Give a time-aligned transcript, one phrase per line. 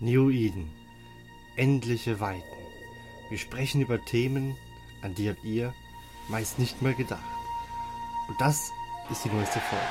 [0.00, 0.70] Neoiden.
[1.56, 2.42] Endliche Weiten.
[3.30, 4.56] Wir sprechen über Themen,
[5.02, 5.74] an die habt ihr
[6.28, 7.24] meist nicht mal gedacht.
[8.28, 8.70] Und das
[9.10, 9.84] ist die neueste Folge.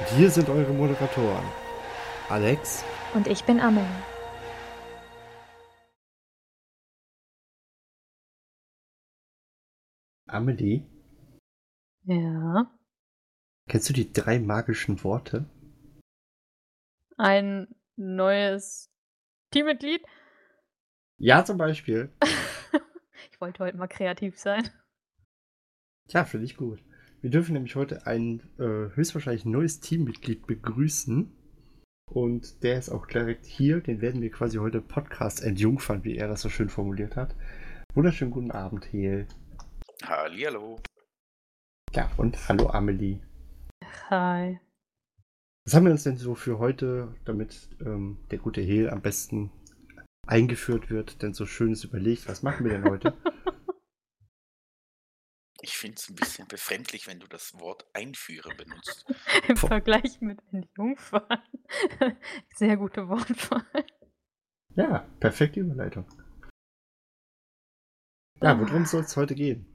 [0.00, 1.44] Und hier sind eure Moderatoren.
[2.28, 2.84] Alex.
[3.14, 3.86] Und ich bin Amelie.
[10.26, 10.86] Amelie?
[12.04, 12.77] Ja.
[13.68, 15.44] Kennst du die drei magischen Worte?
[17.18, 18.90] Ein neues
[19.52, 20.00] Teammitglied?
[21.18, 22.10] Ja, zum Beispiel.
[23.30, 24.66] ich wollte heute mal kreativ sein.
[26.08, 26.82] Ja, finde ich gut.
[27.20, 31.34] Wir dürfen nämlich heute ein äh, höchstwahrscheinlich neues Teammitglied begrüßen.
[32.10, 33.82] Und der ist auch direkt hier.
[33.82, 37.34] Den werden wir quasi heute Podcast entjungfern, wie er das so schön formuliert hat.
[37.92, 39.26] Wunderschönen guten Abend, Hel.
[40.02, 40.80] Hallihallo.
[41.92, 43.20] Ja, und hallo Amelie.
[44.10, 44.58] Hi.
[45.66, 49.52] Was haben wir uns denn so für heute, damit ähm, der gute Hel am besten
[50.26, 52.26] eingeführt wird, denn so schönes überlegt?
[52.26, 53.14] Was machen wir denn heute?
[55.60, 59.04] Ich finde es ein bisschen befremdlich, wenn du das Wort Einführer benutzt.
[59.48, 61.42] Im Vergleich mit Entjungfern.
[62.54, 63.66] Sehr gute Wortwahl.
[64.76, 66.06] Ja, perfekte Überleitung.
[68.40, 69.66] Ja, worum soll es heute gehen?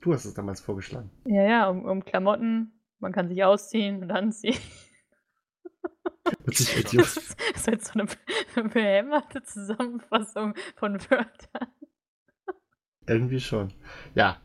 [0.00, 1.12] Du hast es damals vorgeschlagen.
[1.26, 2.79] Ja, ja, um, um Klamotten.
[3.00, 4.58] Man kann sich ausziehen und anziehen.
[6.44, 11.68] Das ist, das ist jetzt so eine behämmerte Zusammenfassung von Wörtern.
[13.06, 13.72] Irgendwie schon.
[14.14, 14.40] Ja,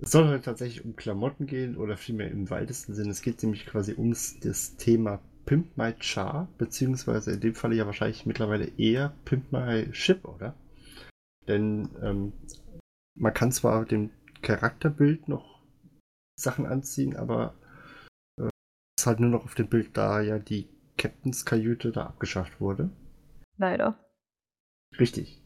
[0.00, 3.10] es soll heute tatsächlich um Klamotten gehen oder vielmehr im weitesten Sinne.
[3.10, 7.86] Es geht nämlich quasi ums das Thema Pimp My Char, beziehungsweise in dem Falle ja
[7.86, 10.54] wahrscheinlich mittlerweile eher Pimp My Ship, oder?
[11.48, 12.32] Denn ähm,
[13.14, 14.10] man kann zwar dem
[14.42, 15.55] Charakterbild noch
[16.38, 17.58] Sachen anziehen, aber
[18.38, 22.06] äh, es ist halt nur noch auf dem Bild, da ja die Captains Kajüte da
[22.06, 22.90] abgeschafft wurde.
[23.58, 23.98] Leider.
[24.98, 25.42] Richtig.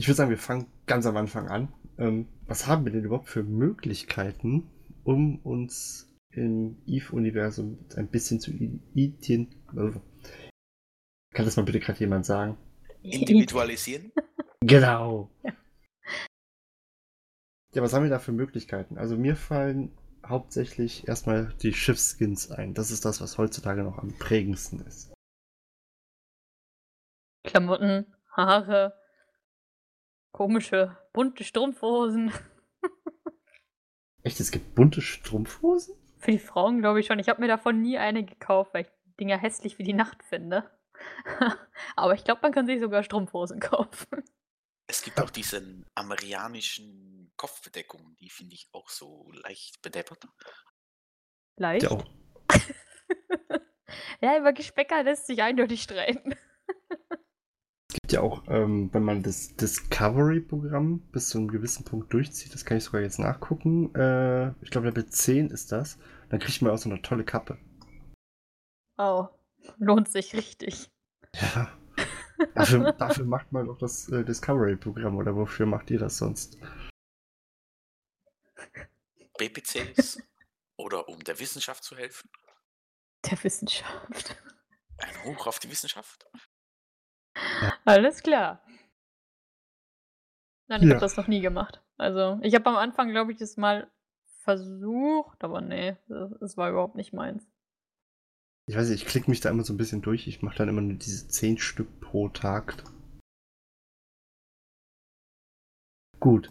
[0.00, 1.72] Ich würde sagen, wir fangen ganz am Anfang an.
[1.98, 4.70] Ähm, was haben wir denn überhaupt für Möglichkeiten,
[5.04, 9.56] um uns im Eve-Universum ein bisschen zu ident...
[9.74, 10.00] Also,
[11.34, 12.56] kann das mal bitte gerade jemand sagen?
[13.02, 14.12] Individualisieren?
[14.60, 15.30] Genau.
[17.74, 18.96] Ja, was haben wir da für Möglichkeiten?
[18.96, 19.92] Also mir fallen
[20.26, 22.74] hauptsächlich erstmal die Schiffskins ein.
[22.74, 25.12] Das ist das, was heutzutage noch am prägendsten ist.
[27.44, 28.94] Klamotten, Haare,
[30.32, 32.32] komische, bunte Strumpfhosen.
[34.22, 35.94] Echt, es gibt bunte Strumpfhosen?
[36.18, 37.18] Für die Frauen glaube ich schon.
[37.18, 40.22] Ich habe mir davon nie eine gekauft, weil ich die Dinger hässlich wie die Nacht
[40.22, 40.70] finde.
[41.96, 44.24] Aber ich glaube, man kann sich sogar Strumpfhosen kaufen.
[44.90, 50.26] Es gibt auch diesen amerikanischen Kopfbedeckungen, die finde ich auch so leicht bedeppert.
[51.56, 51.82] Leicht.
[51.82, 52.02] Ja,
[54.22, 56.34] ja, über Gespecker lässt sich eindeutig streiten.
[57.90, 62.54] Es gibt ja auch, ähm, wenn man das Discovery-Programm bis zu einem gewissen Punkt durchzieht,
[62.54, 63.94] das kann ich sogar jetzt nachgucken.
[63.94, 65.98] Äh, ich glaube, Level 10 ist das.
[66.30, 67.58] Dann kriegt man auch so eine tolle Kappe.
[68.96, 69.28] Oh,
[69.78, 70.90] lohnt sich richtig.
[71.34, 71.72] Ja.
[72.54, 76.58] Dafür, dafür macht man doch das äh, Discovery-Programm oder wofür macht ihr das sonst?
[79.38, 80.20] BPCs
[80.76, 82.28] oder um der Wissenschaft zu helfen.
[83.30, 84.36] Der Wissenschaft.
[84.98, 86.26] Ein Hoch auf die Wissenschaft.
[87.84, 88.62] Alles klar.
[90.66, 90.94] Nein, ich Ja.
[90.94, 91.82] habe das noch nie gemacht.
[91.96, 93.90] Also, ich habe am Anfang, glaube ich, das mal
[94.42, 97.48] versucht, aber nee, das war überhaupt nicht meins.
[98.68, 100.26] Ich weiß nicht, ich klicke mich da immer so ein bisschen durch.
[100.26, 102.84] Ich mache dann immer nur diese 10 Stück pro Tag.
[106.20, 106.50] Gut.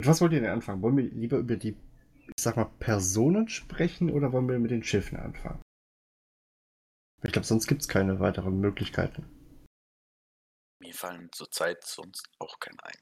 [0.00, 0.82] Mit was wollt ihr denn anfangen?
[0.82, 1.76] Wollen wir lieber über die,
[2.26, 5.62] ich sag mal, Personen sprechen oder wollen wir mit den Schiffen anfangen?
[7.22, 9.24] Ich glaube, sonst gibt es keine weiteren Möglichkeiten.
[10.80, 12.98] Mir fallen zurzeit sonst auch keine ein.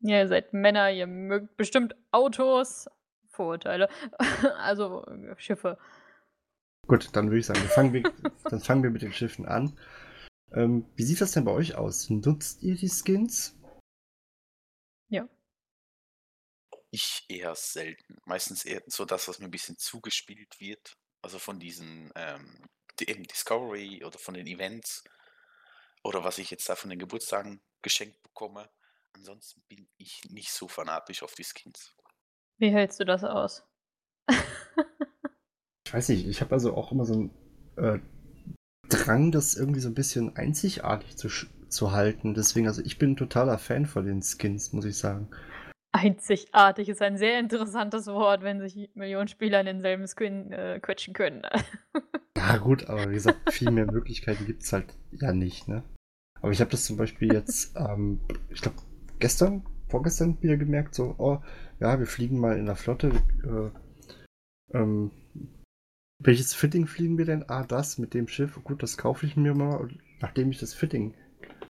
[0.00, 2.88] Ja, ihr seid Männer, ihr mögt bestimmt Autos.
[3.30, 3.88] Vorurteile.
[4.58, 5.78] also äh, Schiffe.
[6.90, 8.02] Gut, dann würde ich sagen, fangen wir,
[8.50, 9.78] dann fangen wir mit den Schiffen an.
[10.52, 12.10] Ähm, wie sieht das denn bei euch aus?
[12.10, 13.56] Nutzt ihr die Skins?
[15.08, 15.28] Ja.
[16.90, 18.18] Ich eher selten.
[18.24, 20.96] Meistens eher so das, was mir ein bisschen zugespielt wird.
[21.22, 22.60] Also von diesen ähm,
[23.00, 25.04] eben Discovery oder von den Events.
[26.02, 28.68] Oder was ich jetzt da von den Geburtstagen geschenkt bekomme.
[29.12, 31.94] Ansonsten bin ich nicht so fanatisch auf die Skins.
[32.58, 33.62] Wie hältst du das aus?
[35.90, 37.30] Ich weiß nicht, ich habe also auch immer so einen
[37.74, 37.98] äh,
[38.88, 41.26] Drang, das irgendwie so ein bisschen einzigartig zu,
[41.68, 42.32] zu halten.
[42.32, 45.28] Deswegen, also ich bin ein totaler Fan von den Skins, muss ich sagen.
[45.90, 51.12] Einzigartig ist ein sehr interessantes Wort, wenn sich Millionen Spieler in denselben Skin, äh, quetschen
[51.12, 51.42] können.
[52.36, 55.82] Ja gut, aber wie gesagt, viel mehr Möglichkeiten gibt es halt ja nicht, ne?
[56.40, 58.78] Aber ich habe das zum Beispiel jetzt, ähm, ich glaube,
[59.18, 61.40] gestern, vorgestern wieder gemerkt, so, oh,
[61.80, 63.10] ja, wir fliegen mal in der Flotte.
[63.44, 65.10] Äh, ähm,
[66.20, 67.48] welches Fitting fliegen wir denn?
[67.48, 68.58] Ah, das mit dem Schiff.
[68.62, 69.76] Gut, das kaufe ich mir mal.
[69.76, 71.14] Und nachdem ich das Fitting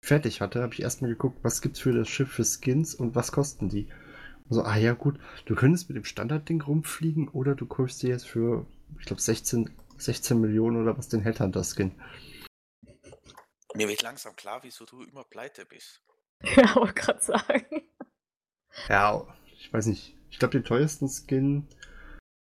[0.01, 3.31] fertig hatte, habe ich erstmal geguckt, was gibt's für das Schiff für Skins und was
[3.31, 3.89] kosten die.
[4.49, 8.27] Also, ah ja, gut, du könntest mit dem Standardding rumfliegen oder du kaufst dir jetzt
[8.27, 8.65] für,
[8.97, 11.91] ich glaube, 16, 16 Millionen oder was den Headhunter-Skin.
[13.75, 16.01] Mir wird langsam klar, wieso du immer pleite bist.
[16.55, 17.65] Ja, wollte gerade sagen.
[18.87, 19.27] Ja,
[19.57, 20.15] ich weiß nicht.
[20.29, 21.67] Ich glaube, den teuersten Skin,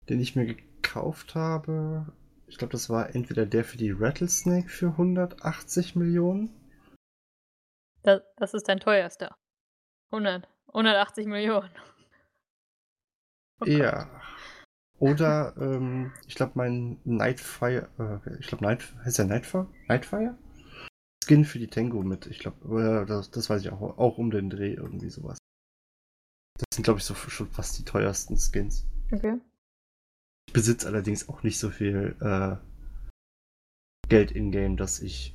[0.09, 2.07] den ich mir gekauft habe,
[2.47, 6.51] ich glaube, das war entweder der für die Rattlesnake für 180 Millionen.
[8.03, 9.37] Das, das ist dein teuerster.
[10.13, 11.71] 100, 180 Millionen.
[13.61, 14.11] Oh ja.
[14.99, 19.69] Oder, ähm, ich glaube, mein Nightfire, äh, ich glaube, Night, heißt der Nightfire?
[19.87, 20.37] Nightfire?
[21.25, 24.51] Skin für die Tango mit, ich glaube, das, das weiß ich auch, auch um den
[24.51, 25.39] Dreh, irgendwie sowas.
[26.59, 28.89] Das sind, glaube ich, so schon fast die teuersten Skins.
[29.13, 29.39] Okay.
[30.47, 32.57] Ich besitze allerdings auch nicht so viel äh,
[34.09, 35.35] Geld in-game, dass ich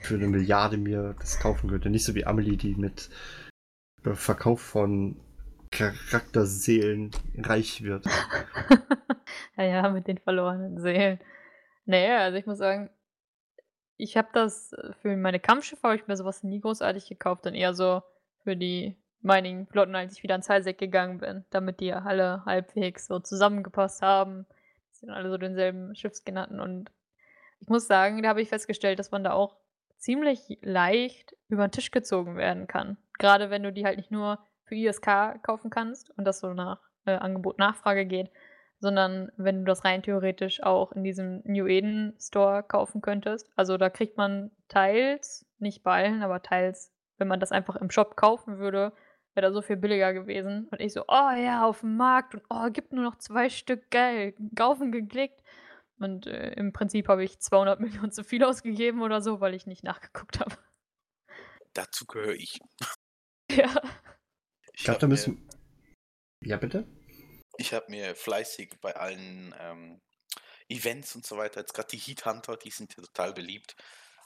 [0.00, 1.90] für eine Milliarde mir das kaufen könnte.
[1.90, 3.10] Nicht so wie Amelie, die mit
[4.04, 5.20] äh, Verkauf von
[5.70, 8.06] Charakterseelen reich wird.
[9.56, 11.20] ja, ja, mit den verlorenen Seelen.
[11.84, 12.90] Naja, also ich muss sagen,
[13.96, 17.74] ich habe das für meine Kampfschiffe habe ich mir sowas nie großartig gekauft, dann eher
[17.74, 18.02] so
[18.42, 18.96] für die
[19.26, 24.46] Mining-Flotten, als ich wieder ans Highsec gegangen bin, damit die alle halbwegs so zusammengepasst haben,
[24.88, 26.60] dass sie dann alle so denselben Schiffskin hatten.
[26.60, 26.90] Und
[27.60, 29.56] ich muss sagen, da habe ich festgestellt, dass man da auch
[29.98, 32.96] ziemlich leicht über den Tisch gezogen werden kann.
[33.18, 36.80] Gerade wenn du die halt nicht nur für ISK kaufen kannst und das so nach
[37.06, 38.30] äh, Angebot-Nachfrage geht,
[38.78, 43.50] sondern wenn du das rein theoretisch auch in diesem New Eden Store kaufen könntest.
[43.56, 48.16] Also da kriegt man teils, nicht Ballen, aber teils, wenn man das einfach im Shop
[48.16, 48.92] kaufen würde,
[49.36, 50.66] wäre da so viel billiger gewesen.
[50.70, 53.90] Und ich so, oh ja, auf dem Markt und oh, gibt nur noch zwei Stück,
[53.90, 55.40] geil, kaufen geklickt.
[55.98, 59.66] Und äh, im Prinzip habe ich 200 Millionen zu viel ausgegeben oder so, weil ich
[59.66, 60.56] nicht nachgeguckt habe.
[61.74, 62.58] Dazu gehöre ich.
[63.48, 63.80] Ja.
[64.72, 65.48] Ich glaube, da müssen.
[66.40, 66.84] Ja, bitte?
[67.58, 70.00] Ich habe mir fleißig bei allen ähm,
[70.68, 73.76] Events und so weiter, jetzt gerade die Heat Hunter, die sind ja total beliebt.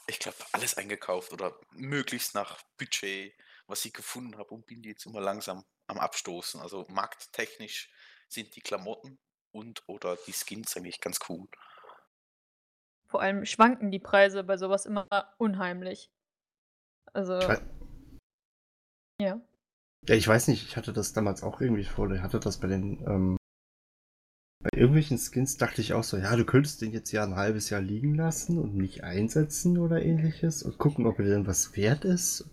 [0.07, 3.33] Ich glaube, alles eingekauft oder möglichst nach Budget,
[3.71, 6.61] was ich gefunden habe und bin jetzt immer langsam am Abstoßen.
[6.61, 7.91] Also markttechnisch
[8.27, 9.17] sind die Klamotten
[9.51, 11.47] und oder die Skins eigentlich ganz cool.
[13.07, 15.07] Vor allem schwanken die Preise bei sowas immer
[15.37, 16.11] unheimlich.
[17.13, 17.39] Also.
[19.19, 19.41] Ja.
[20.07, 22.09] Ja, ich weiß nicht, ich hatte das damals auch irgendwie vor.
[22.11, 23.37] Ich hatte das bei den, ähm,
[24.63, 27.69] bei irgendwelchen Skins dachte ich auch so, ja, du könntest den jetzt ja ein halbes
[27.69, 32.05] Jahr liegen lassen und nicht einsetzen oder ähnliches und gucken, ob er denn was wert
[32.05, 32.49] ist.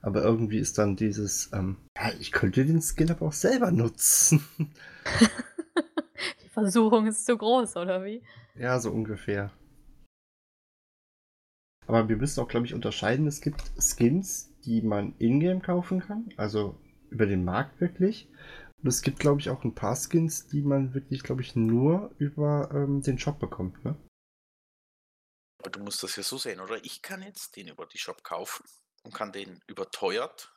[0.00, 4.46] Aber irgendwie ist dann dieses, ähm, ja, ich könnte den Skin aber auch selber nutzen.
[6.42, 8.22] Die Versuchung ist zu groß, oder wie?
[8.54, 9.52] Ja, so ungefähr.
[11.86, 13.26] Aber wir müssen auch, glaube ich, unterscheiden.
[13.26, 16.78] Es gibt Skins, die man in-game kaufen kann, also
[17.10, 18.28] über den Markt wirklich.
[18.80, 22.14] Und es gibt, glaube ich, auch ein paar Skins, die man wirklich, glaube ich, nur
[22.18, 23.96] über ähm, den Shop bekommt, ne?
[25.60, 26.84] Aber du musst das ja so sehen, oder?
[26.84, 28.64] Ich kann jetzt den über die Shop kaufen
[29.04, 30.52] und kann den überteuert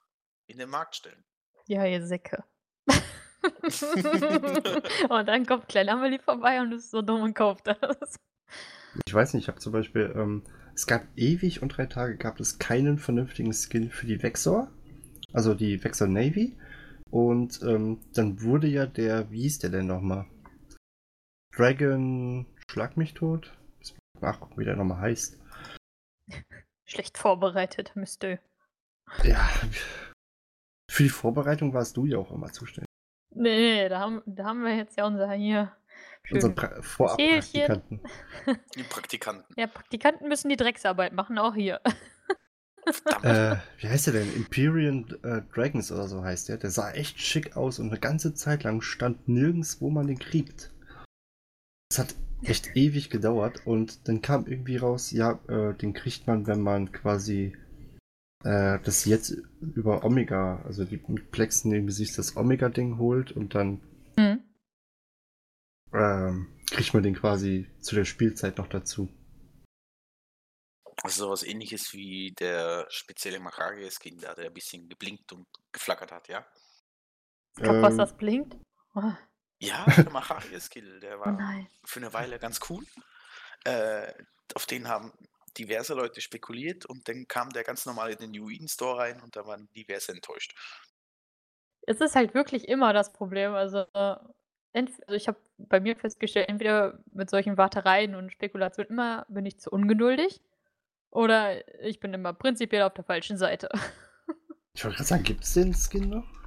[0.47, 1.23] in den Markt stellen.
[1.67, 2.43] Ja, ihr Säcke.
[5.09, 8.15] und dann kommt Klein Amelie vorbei und ist so dumm und kauft das.
[9.05, 10.43] Ich weiß nicht, ich habe zum Beispiel, ähm,
[10.73, 14.71] es gab ewig und drei Tage gab es keinen vernünftigen Skin für die Vexor
[15.33, 16.57] also die Vexor Navy.
[17.09, 20.25] Und ähm, dann wurde ja der, wie hieß der denn nochmal?
[21.55, 23.53] Dragon Schlag mich tot?
[24.21, 25.37] Nachgucken, wie der nochmal heißt.
[26.91, 28.39] Schlecht vorbereitet, müsste.
[29.23, 29.49] Ja,
[30.91, 32.87] für die Vorbereitung warst du ja auch immer zuständig.
[33.33, 35.71] Nee, nee, da haben, da haben wir jetzt ja unser hier.
[36.29, 38.01] Unsere pra Vorab-Praktikanten.
[38.75, 39.53] Die Praktikanten.
[39.57, 41.81] Ja, Praktikanten müssen die Drecksarbeit machen, auch hier.
[43.23, 44.33] Äh, wie heißt der denn?
[44.35, 46.57] Imperial äh, Dragons oder so heißt der.
[46.57, 50.19] Der sah echt schick aus und eine ganze Zeit lang stand nirgends, wo man den
[50.19, 50.71] kriegt.
[51.91, 56.47] Es hat echt ewig gedauert und dann kam irgendwie raus, ja, äh, den kriegt man,
[56.47, 57.55] wenn man quasi
[58.43, 63.53] äh, das jetzt über Omega, also die mit Plexen irgendwie sich das Omega-Ding holt und
[63.53, 63.81] dann
[64.17, 64.43] mhm.
[65.93, 69.09] ähm, kriegt man den quasi zu der Spielzeit noch dazu.
[71.03, 76.45] Also sowas ähnliches wie der spezielle Makage-Skin, der ein bisschen geblinkt und geflackert hat, ja?
[77.55, 78.57] Grad was, Ähm, das blinkt?
[78.95, 79.13] Oh,
[79.61, 81.67] Ja, der Macharia-Skill, der war nein.
[81.85, 82.83] für eine Weile ganz cool.
[83.63, 84.11] Äh,
[84.55, 85.13] auf den haben
[85.57, 89.21] diverse Leute spekuliert und dann kam der ganz normal in den New Eden Store rein
[89.21, 90.55] und da waren diverse enttäuscht.
[91.81, 93.53] Es ist halt wirklich immer das Problem.
[93.53, 94.19] Also, also
[95.09, 99.69] ich habe bei mir festgestellt, entweder mit solchen Wartereien und Spekulationen immer bin ich zu
[99.69, 100.41] ungeduldig
[101.11, 103.69] oder ich bin immer prinzipiell auf der falschen Seite.
[104.73, 106.40] Ich wollte gerade sagen, gibt es den Skin noch?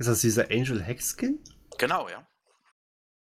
[0.00, 1.38] Ist das dieser Angel Hex Skin?
[1.76, 2.26] Genau, ja.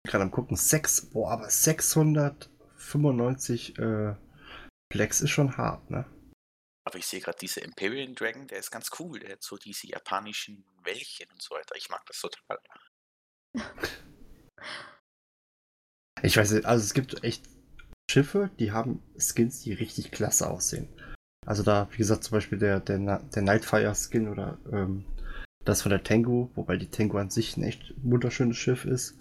[0.07, 4.15] Gerade am gucken, 6, boah, aber 695 äh,
[4.89, 6.05] Plex ist schon hart, ne?
[6.87, 9.19] Aber ich sehe gerade diese Imperial Dragon, der ist ganz cool.
[9.19, 11.75] Der hat so diese japanischen Wellchen und so weiter.
[11.75, 12.57] Ich mag das total.
[16.23, 17.49] Ich weiß nicht, also es gibt echt
[18.07, 20.87] Schiffe, die haben Skins, die richtig klasse aussehen.
[21.47, 25.03] Also da, wie gesagt, zum Beispiel der, der, der Nightfire Skin oder ähm,
[25.65, 29.17] das von der Tango, wobei die Tango an sich ein echt wunderschönes Schiff ist.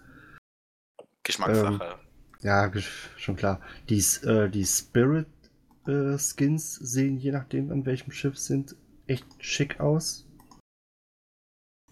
[1.23, 1.99] Geschmackssache.
[2.41, 3.61] Ja, gesch- schon klar.
[3.89, 5.27] Die, äh, die Spirit
[5.87, 8.75] äh, Skins sehen, je nachdem an welchem Schiff sind,
[9.07, 10.27] echt schick aus.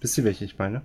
[0.01, 0.81] Wisst ihr, welche ich meine?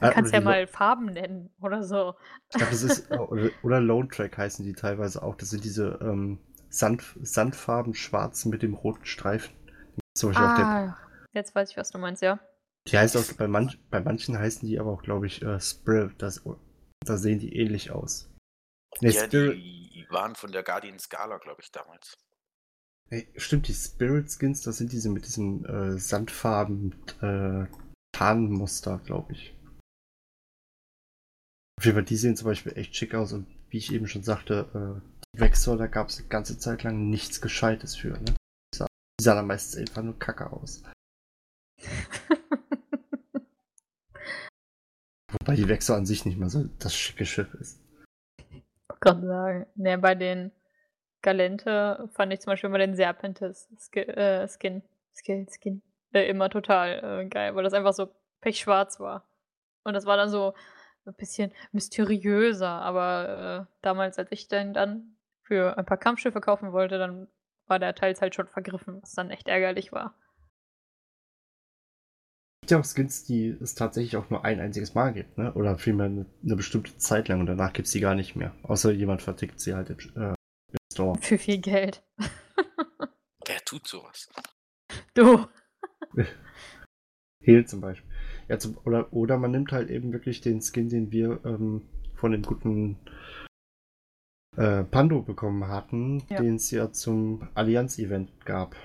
[0.00, 2.14] Du Ah, kannst ja mal Farben nennen oder so.
[2.50, 5.34] Ich glaube, das ist, oder, oder Lone Track heißen die teilweise auch.
[5.36, 9.54] Das sind diese ähm, Sand, Sandfarben schwarz mit dem roten Streifen.
[10.14, 10.96] Zum Beispiel auf der, Ah,
[11.32, 12.38] jetzt weiß ich, was du meinst, ja.
[12.86, 16.14] Die heißt auch, bei, manch, bei manchen heißen die aber auch, glaube ich, äh, Spirit.
[16.22, 16.42] Das,
[17.04, 18.30] da sehen die ähnlich aus.
[19.00, 22.14] Nee, ja, Spirit, die waren von der Guardian Scala, glaube ich, damals.
[23.10, 27.66] nee, stimmt, die Spirit Skins, das sind diese mit diesem äh, Sandfarben äh,
[28.12, 29.54] Tarnmuster, glaube ich.
[31.78, 34.22] Auf jeden Fall, die sehen zum Beispiel echt schick aus und wie ich eben schon
[34.24, 38.12] sagte, äh, die Vexor, da gab es eine ganze Zeit lang nichts Gescheites für.
[38.18, 38.34] Ne?
[38.74, 38.86] Die sah-
[39.20, 40.82] Die sahen dann meistens einfach nur kacke aus.
[45.32, 47.80] Wobei die Vexor an sich nicht mal so das schicke Schiff ist.
[49.00, 49.66] gerade sagen.
[49.74, 50.52] Ne, bei den
[51.22, 54.82] Galente fand ich zum Beispiel immer den Serpentis äh, Skin,
[55.14, 55.82] Skill, Skin,
[56.12, 58.08] äh, immer total äh, geil, weil das einfach so
[58.40, 59.28] pechschwarz war.
[59.84, 60.54] Und das war dann so
[61.04, 66.72] ein bisschen mysteriöser, aber äh, damals, als ich den dann für ein paar Kampfschiffe kaufen
[66.72, 67.28] wollte, dann
[67.66, 70.14] war der teils halt schon vergriffen, was dann echt ärgerlich war.
[72.68, 75.54] Es gibt ja auch Skins, die es tatsächlich auch nur ein einziges Mal gibt, ne?
[75.54, 78.54] Oder vielmehr eine, eine bestimmte Zeit lang und danach gibt es die gar nicht mehr.
[78.62, 81.18] Außer jemand vertickt sie halt im, äh, im Store.
[81.18, 82.04] Für viel Geld.
[83.46, 84.28] Wer tut sowas?
[85.14, 85.46] Du.
[87.42, 88.10] Heal zum Beispiel.
[88.50, 92.32] Ja, zum, oder, oder man nimmt halt eben wirklich den Skin, den wir ähm, von
[92.32, 92.98] dem guten
[94.58, 96.42] äh, Pando bekommen hatten, Ja.
[96.42, 98.76] den es ja zum Allianz-Event gab.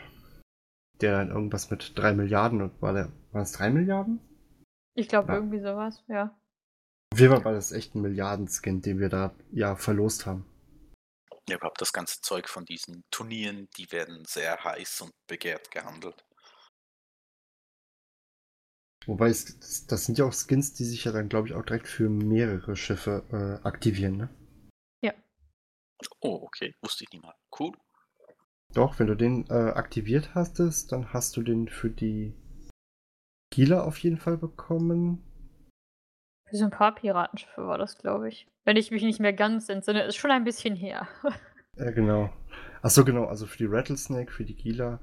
[1.04, 3.12] Der dann irgendwas mit 3 Milliarden und war der.
[3.34, 4.22] War es 3 Milliarden?
[4.96, 5.36] Ich glaube Ja.
[5.36, 6.34] irgendwie sowas, ja.
[7.12, 10.46] Auf jeden Fall war das echt ein Milliarden-Skin, den wir da ja verlost haben.
[11.50, 16.24] Ja, überhaupt das ganze Zeug von diesen Turnieren, die werden sehr heiß und begehrt gehandelt.
[19.06, 21.66] Wobei es, das- das sind ja auch Skins, die sich ja dann, glaube ich, auch
[21.66, 23.26] direkt für mehrere Schiffe
[23.62, 24.30] äh, aktivieren, ne?
[26.22, 27.36] Oh, okay, wusste ich nicht mal.
[27.60, 27.74] Cool.
[28.74, 32.34] Doch, wenn du den äh, aktiviert hastest, dann hast du den für die
[33.54, 35.24] Gila auf jeden Fall bekommen.
[36.50, 38.48] Für so ein paar Piratenschiffe war das, glaube ich.
[38.64, 41.08] Wenn ich mich nicht mehr ganz entsinne, ist schon ein bisschen her.
[41.76, 42.32] Ja, genau.
[42.84, 45.02] Achso, genau, also für die Rattlesnake, für die Gila.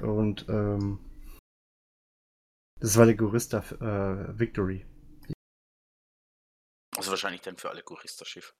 [0.00, 1.00] Und ähm,
[2.78, 4.86] das war der Gorista äh, Victory.
[6.96, 8.54] Also wahrscheinlich dann für alle Gurista-Schiffe.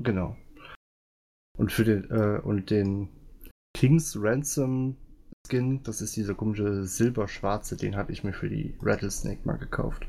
[0.00, 0.36] Genau.
[1.58, 3.25] Und für den äh, und den
[3.76, 4.96] King's Ransom
[5.46, 10.08] Skin, das ist dieser komische silberschwarze, den habe ich mir für die Rattlesnake mal gekauft.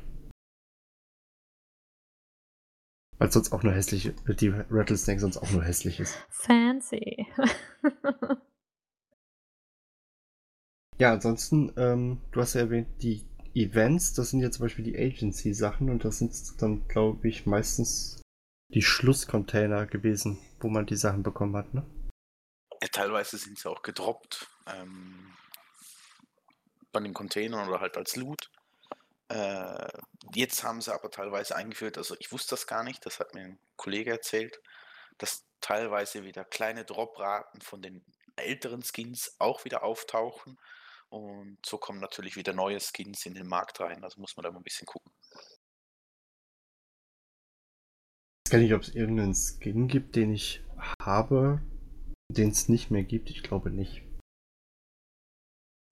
[3.18, 4.10] Weil sonst auch nur hässlich,
[4.40, 6.16] die Rattlesnake sonst auch nur hässlich ist.
[6.30, 7.26] Fancy.
[11.00, 13.22] Ja, ansonsten, ähm, du hast ja erwähnt, die
[13.54, 18.20] Events, das sind ja zum Beispiel die Agency-Sachen und das sind dann, glaube ich, meistens
[18.74, 21.86] die Schlusscontainer gewesen, wo man die Sachen bekommen hat, ne?
[22.80, 24.46] Ja, teilweise sind sie auch gedroppt.
[24.66, 25.34] Ähm,
[26.92, 28.50] bei den Containern oder halt als Loot.
[29.28, 29.88] Äh,
[30.34, 33.42] jetzt haben sie aber teilweise eingeführt, also ich wusste das gar nicht, das hat mir
[33.42, 34.58] ein Kollege erzählt,
[35.18, 38.04] dass teilweise wieder kleine Dropraten von den
[38.36, 40.58] älteren Skins auch wieder auftauchen.
[41.10, 44.04] Und so kommen natürlich wieder neue Skins in den Markt rein.
[44.04, 45.10] Also muss man da mal ein bisschen gucken.
[48.46, 50.62] Ich weiß gar nicht, ob es irgendeinen Skin gibt, den ich
[51.02, 51.62] habe,
[52.28, 53.30] den es nicht mehr gibt.
[53.30, 54.02] Ich glaube nicht.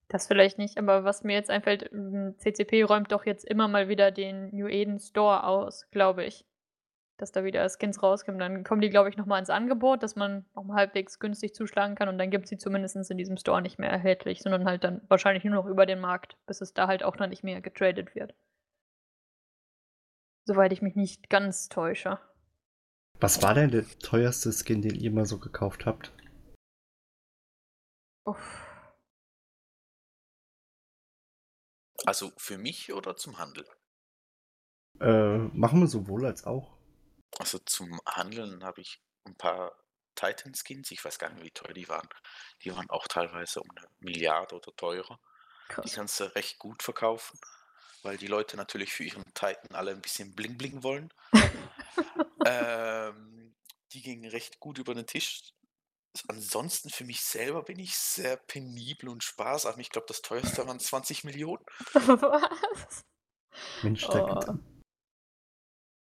[0.09, 3.89] Das vielleicht nicht, aber was mir jetzt einfällt, hm, CCP räumt doch jetzt immer mal
[3.89, 6.45] wieder den New Eden Store aus, glaube ich.
[7.17, 8.39] Dass da wieder Skins rauskommen.
[8.39, 11.55] Dann kommen die, glaube ich, noch mal ins Angebot, dass man noch mal halbwegs günstig
[11.55, 14.65] zuschlagen kann und dann gibt es sie zumindest in diesem Store nicht mehr erhältlich, sondern
[14.65, 17.43] halt dann wahrscheinlich nur noch über den Markt, bis es da halt auch dann nicht
[17.43, 18.35] mehr getradet wird.
[20.45, 22.19] Soweit ich mich nicht ganz täusche.
[23.19, 26.13] Was war denn der teuerste Skin, den ihr mal so gekauft habt?
[28.27, 28.67] Uff.
[32.05, 33.65] Also für mich oder zum Handel?
[34.99, 36.77] Äh, machen wir sowohl als auch.
[37.39, 39.71] Also zum Handeln habe ich ein paar
[40.15, 42.09] Titan-Skins, ich weiß gar nicht, wie teuer die waren.
[42.63, 45.19] Die waren auch teilweise um eine Milliarde oder teurer.
[45.69, 45.93] Die Krass.
[45.93, 47.39] kannst du recht gut verkaufen,
[48.03, 51.13] weil die Leute natürlich für ihren Titan alle ein bisschen bling bling wollen.
[52.45, 53.55] ähm,
[53.93, 55.53] die gingen recht gut über den Tisch.
[56.27, 59.79] Ansonsten für mich selber bin ich sehr penibel und sparsam.
[59.79, 61.63] Ich glaube, das teuerste waren 20 Millionen.
[61.93, 63.05] Was?
[63.83, 64.39] Mensch, da Oh.
[64.39, 64.59] geht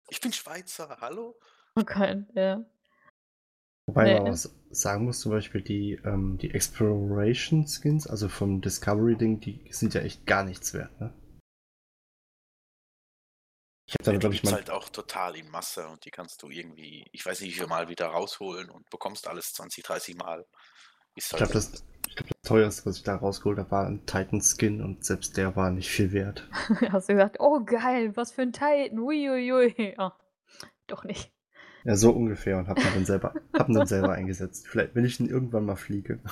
[0.09, 1.39] Ich bin Schweizer, hallo?
[1.75, 2.63] Okay, ja.
[3.87, 4.19] Wobei Nee.
[4.19, 9.67] man was sagen muss, zum Beispiel die, ähm, die Exploration Skins, also vom Discovery-Ding, die
[9.71, 11.13] sind ja echt gar nichts wert, ne?
[13.93, 14.53] Ich habe Ja, dann, die glaube ich, mal.
[14.53, 17.67] halt auch total in Masse und die kannst du irgendwie, ich weiß nicht, wie viel
[17.67, 20.45] Mal wieder rausholen und bekommst alles 20, 30 Mal.
[21.15, 21.71] Ist Ich halt glaube, das,
[22.15, 25.69] glaub, das teuerste, was ich da rausgeholt habe, war ein Titan-Skin und selbst der war
[25.71, 26.49] nicht viel wert.
[26.91, 29.95] Hast du gesagt, oh geil, was für ein Titan, uiuiui.
[29.97, 30.17] Ah,
[30.87, 31.31] doch nicht.
[31.85, 34.67] Ja, so ungefähr und habe ihn dann selber, hab ihn dann selber eingesetzt.
[34.67, 36.21] Vielleicht, wenn ich ihn irgendwann mal fliege.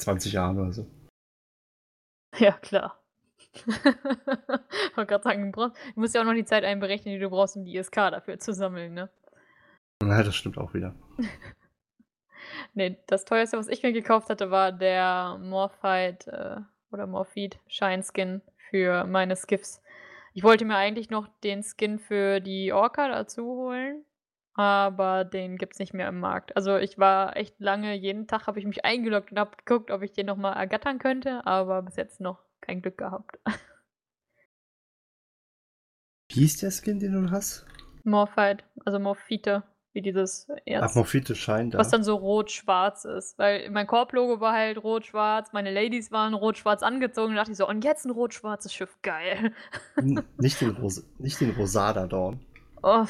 [0.00, 0.90] 20 Jahre oder so.
[2.38, 3.00] Ja, klar.
[4.90, 7.30] Ich wollte gerade sagen, du, du musst ja auch noch die Zeit einberechnen, die du
[7.30, 9.10] brauchst, um die ISK dafür zu sammeln, ne?
[10.02, 10.94] Na, das stimmt auch wieder.
[12.74, 18.02] Nee, das teuerste, was ich mir gekauft hatte, war der Morphite äh, oder Morphite Shine
[18.02, 19.82] Skin für meine Skiffs.
[20.34, 24.04] Ich wollte mir eigentlich noch den Skin für die Orca dazu holen,
[24.54, 26.56] aber den gibt's nicht mehr im Markt.
[26.56, 30.02] Also ich war echt lange, jeden Tag habe ich mich eingeloggt und habe geguckt, ob
[30.02, 33.38] ich den nochmal ergattern könnte, aber bis jetzt noch kein Glück gehabt.
[36.34, 37.64] Wie hieß der Skin, den du hast?
[38.02, 40.82] Morphite, also Morphite, wie dieses Erz.
[40.82, 41.78] Aphrophite Schein da.
[41.78, 43.38] Was dann so rot-schwarz ist.
[43.38, 47.34] Weil mein Korb-Logo war halt rot-schwarz, meine Ladies waren rot-schwarz angezogen.
[47.34, 49.52] Da dachte ich so, und jetzt ein rot-schwarzes Schiff, geil.
[50.38, 52.44] Nicht, den Ros nicht den Rosada Dawn.
[52.82, 53.06] Oh,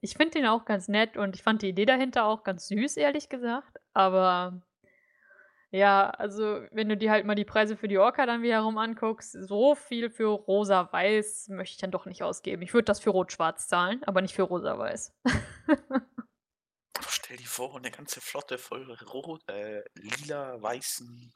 [0.00, 2.96] ich finde den auch ganz nett und ich fand die Idee dahinter auch ganz süß,
[2.96, 3.80] ehrlich gesagt.
[3.92, 4.62] Aber
[5.70, 9.32] ja, also wenn du dir halt mal die Preise für die Orca dann wiederum anguckst,
[9.32, 12.62] so viel für rosa-weiß möchte ich dann doch nicht ausgeben.
[12.62, 15.14] Ich würde das für rot-schwarz zahlen, aber nicht für rosa-weiß.
[17.08, 21.32] Stell dir vor, eine ganze Flotte voll rot, äh, lila, weißen.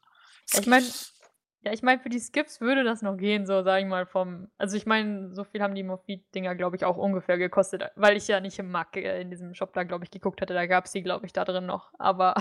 [0.52, 1.18] Ja, ich mein- Skiffs.
[1.64, 4.50] Ja, ich meine, für die Skips würde das noch gehen, so sag ich mal vom.
[4.58, 8.26] Also ich meine, so viel haben die Morphit-Dinger, glaube ich, auch ungefähr gekostet, weil ich
[8.26, 10.54] ja nicht im Markt äh, in diesem Shop da, glaube ich, geguckt hatte.
[10.54, 11.92] Da gab es die, glaube ich, da drin noch.
[12.00, 12.34] Aber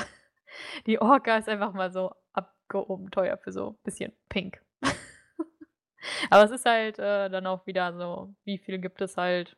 [0.86, 4.62] die Orca ist einfach mal so abgehoben teuer für so ein bisschen pink.
[6.30, 9.58] Aber es ist halt äh, dann auch wieder so, wie viel gibt es halt.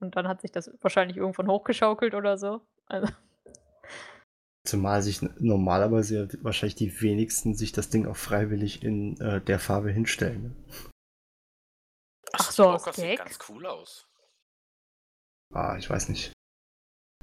[0.00, 2.60] Und dann hat sich das wahrscheinlich irgendwann hochgeschaukelt oder so.
[2.86, 3.12] Also,
[4.64, 9.58] Zumal sich normalerweise ja wahrscheinlich die wenigsten sich das Ding auch freiwillig in äh, der
[9.58, 10.42] Farbe hinstellen.
[10.42, 10.56] Ne?
[12.34, 14.06] Ach so, Orcas sieht ganz cool aus.
[15.54, 16.32] Ah, ich weiß nicht.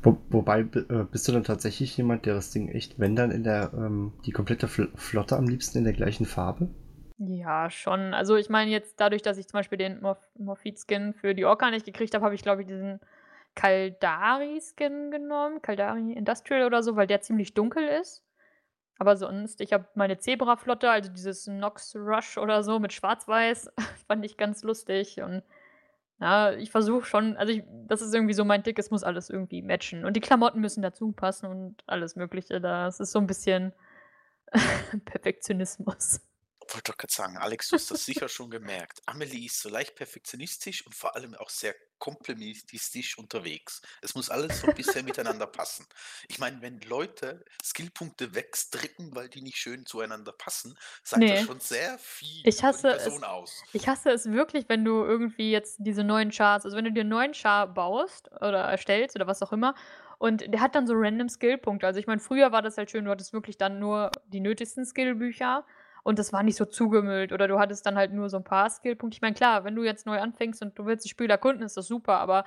[0.06, 3.44] Wo, wobei, äh, bist du dann tatsächlich jemand, der das Ding echt, wenn dann in
[3.44, 6.70] der, ähm, die komplette Fl Flotte am liebsten in der gleichen Farbe?
[7.18, 8.13] Ja, schon.
[8.13, 11.72] Also ich meine jetzt dadurch, dass ich zum Beispiel den Morph Morphit-Skin für die Orca
[11.72, 13.00] nicht gekriegt habe, habe ich glaube ich diesen
[13.56, 15.63] Kaldari-Skin genommen.
[15.63, 18.24] Kaldari Industrial oder so, weil der ziemlich dunkel ist.
[19.00, 23.72] Aber sonst, ich habe meine Zebra-Flotte, also dieses Nox Rush oder so mit Schwarz-Weiß,
[24.08, 25.22] fand ich ganz lustig.
[25.22, 25.41] Und
[26.19, 29.30] ja, ich versuche schon, also ich, das ist irgendwie so mein Tick, es muss alles
[29.30, 30.06] irgendwie matchen.
[30.06, 32.62] Und die Klamotten müssen dazu passen und alles Mögliche.
[32.62, 33.73] Das ist so ein bisschen
[35.06, 36.21] Perfektionismus.
[36.71, 39.01] Wollte doch gerade sagen, Alex, du hast das sicher schon gemerkt.
[39.06, 43.81] Amelie ist so leicht perfektionistisch und vor allem auch sehr komplementistisch unterwegs.
[44.01, 45.86] Es muss alles so ein bisschen miteinander passen.
[46.27, 51.36] Ich meine, wenn Leute Skillpunkte wegstricken, weil die nicht schön zueinander passen, sagt Nee.
[51.36, 53.03] das schon sehr viel Ich hasse die es.
[53.03, 53.63] Person aus.
[53.73, 57.01] Ich hasse es wirklich, wenn du irgendwie jetzt diese neuen Chars, also wenn du dir
[57.01, 59.75] einen neuen Char baust oder erstellst oder was auch immer,
[60.17, 61.86] und der hat dann so random Skillpunkte.
[61.86, 64.86] Also ich meine, früher war das halt schön, du hattest wirklich dann nur die nötigsten
[64.86, 65.65] Skillbücher
[66.06, 68.70] und das war nicht so zugemüllt oder du hattest dann halt nur so ein paar
[68.70, 69.15] Skillpunkte.
[69.15, 71.78] Ich meine, klar, wenn du jetzt neu anfängst und du willst das Spiel erkunden, ist
[71.78, 72.46] das super, aber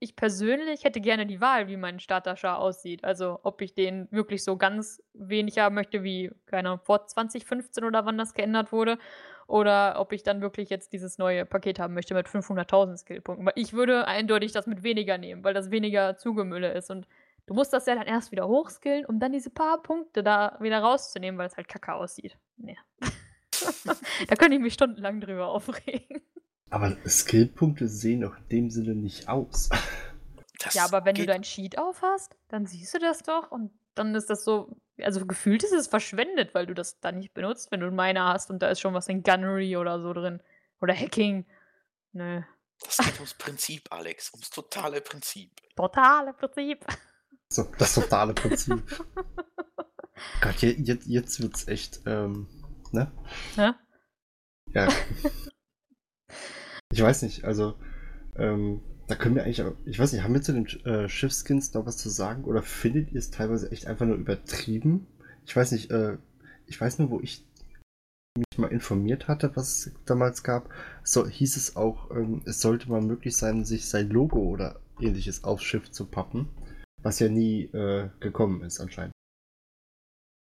[0.00, 3.02] ich persönlich hätte gerne die Wahl, wie mein Starter-Char aussieht.
[3.04, 7.84] Also, ob ich den wirklich so ganz wenig haben möchte, wie, keine Ahnung, vor 2015
[7.84, 8.98] oder wann das geändert wurde.
[9.46, 13.46] Oder ob ich dann wirklich jetzt dieses neue Paket haben möchte mit 500.000 Skillpunkten.
[13.46, 16.90] Weil ich würde eindeutig das mit weniger nehmen, weil das weniger Zugemülle ist.
[16.90, 17.06] Und
[17.46, 20.80] du musst das ja dann erst wieder hochskillen, um dann diese paar Punkte da wieder
[20.80, 22.38] rauszunehmen, weil es halt kacke aussieht.
[22.60, 22.76] Nee.
[24.28, 26.22] da könnte ich mich stundenlang drüber aufregen.
[26.68, 29.70] Aber Skillpunkte sehen doch in dem Sinne nicht aus.
[30.58, 34.14] Das ja, aber wenn du dein Sheet aufhast, dann siehst du das doch und dann
[34.14, 37.80] ist das so, also gefühlt ist es verschwendet, weil du das dann nicht benutzt, wenn
[37.80, 40.42] du einen Miner hast und da ist schon was in Gunnery oder so drin.
[40.80, 41.46] Oder Hacking.
[42.12, 42.42] Nö.
[42.82, 44.32] Das geht ums Prinzip, Alex.
[44.32, 45.50] Ums totale Prinzip.
[45.76, 46.86] Totale Prinzip.
[47.48, 48.82] So, das totale Prinzip.
[50.40, 52.46] Gott, jetzt, jetzt wird's echt, ähm,
[52.92, 53.10] ne?
[53.56, 53.76] Ja.
[54.72, 54.88] Ja.
[56.92, 57.74] Ich weiß nicht, also
[58.36, 61.86] ähm, da können wir eigentlich, ich weiß nicht, haben wir zu den äh, Schiffskins noch
[61.86, 65.06] was zu sagen oder findet ihr es teilweise echt einfach nur übertrieben?
[65.46, 66.16] Ich weiß nicht, äh,
[66.66, 67.46] ich weiß nur, wo ich
[68.36, 70.68] mich mal informiert hatte, was es damals gab,
[71.02, 75.44] so hieß es auch, ähm, es sollte mal möglich sein, sich sein Logo oder ähnliches
[75.44, 76.48] aufs Schiff zu pappen,
[77.02, 79.12] was ja nie äh, gekommen ist anscheinend.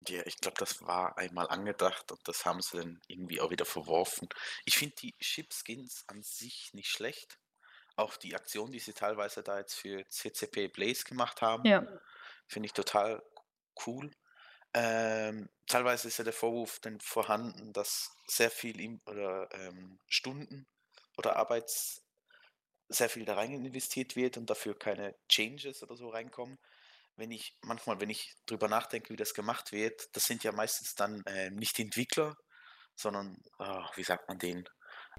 [0.08, 3.66] Ja, ich glaube, das war einmal angedacht und das haben sie dann irgendwie auch wieder
[3.66, 4.30] verworfen.
[4.66, 7.38] Ich finde die Chip-Skins an sich nicht schlecht.
[7.98, 12.00] Auch die Aktion, die sie teilweise da jetzt für CCP Blaze gemacht haben, Ja.
[12.48, 13.24] finde ich total
[13.88, 14.12] cool.
[14.74, 20.68] Ähm, teilweise ist ja der Vorwurf dann vorhanden, dass sehr viel im, oder ähm, Stunden
[21.18, 22.04] oder Arbeits
[22.88, 26.58] sehr viel da rein investiert wird und dafür keine Changes oder so reinkommen
[27.20, 30.96] wenn ich manchmal, wenn ich drüber nachdenke, wie das gemacht wird, das sind ja meistens
[30.96, 32.36] dann äh, nicht die Entwickler,
[32.96, 34.68] sondern, oh, wie sagt man den?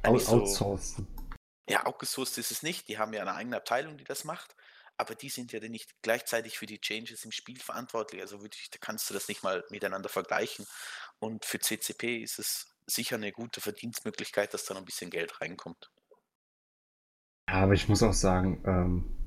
[0.02, 1.06] Outsourcen.
[1.06, 1.30] So,
[1.68, 2.88] ja, outgesourced ist es nicht.
[2.88, 4.56] Die haben ja eine eigene Abteilung, die das macht.
[4.96, 8.20] Aber die sind ja dann nicht gleichzeitig für die Changes im Spiel verantwortlich.
[8.20, 10.66] Also wirklich, da kannst du das nicht mal miteinander vergleichen.
[11.20, 15.40] Und für CCP ist es sicher eine gute Verdienstmöglichkeit, dass da noch ein bisschen Geld
[15.40, 15.90] reinkommt.
[17.48, 19.19] Ja, aber ich muss auch sagen, ähm,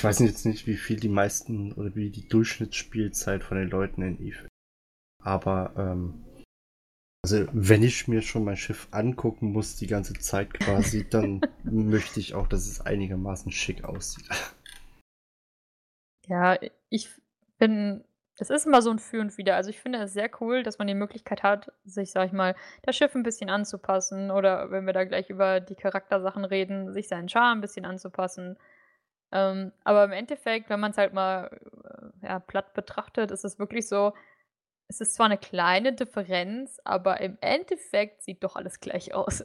[0.00, 4.00] ich weiß jetzt nicht, wie viel die meisten oder wie die Durchschnittsspielzeit von den Leuten
[4.00, 4.48] in Eve ist.
[5.22, 6.24] Aber, ähm,
[7.22, 12.18] also wenn ich mir schon mein Schiff angucken muss, die ganze Zeit quasi, dann möchte
[12.18, 14.26] ich auch, dass es einigermaßen schick aussieht.
[16.28, 16.58] Ja,
[16.88, 17.10] ich
[17.58, 18.02] bin,
[18.38, 19.56] es ist immer so ein Für und Wider.
[19.56, 22.56] Also ich finde es sehr cool, dass man die Möglichkeit hat, sich, sag ich mal,
[22.84, 27.06] das Schiff ein bisschen anzupassen oder wenn wir da gleich über die Charaktersachen reden, sich
[27.06, 28.56] seinen Charme ein bisschen anzupassen.
[29.32, 31.50] Ähm, aber im Endeffekt, wenn man es halt mal
[31.84, 34.12] äh, ja, platt betrachtet, ist es wirklich so,
[34.90, 39.44] es ist zwar eine kleine Differenz, aber im Endeffekt sieht doch alles gleich aus.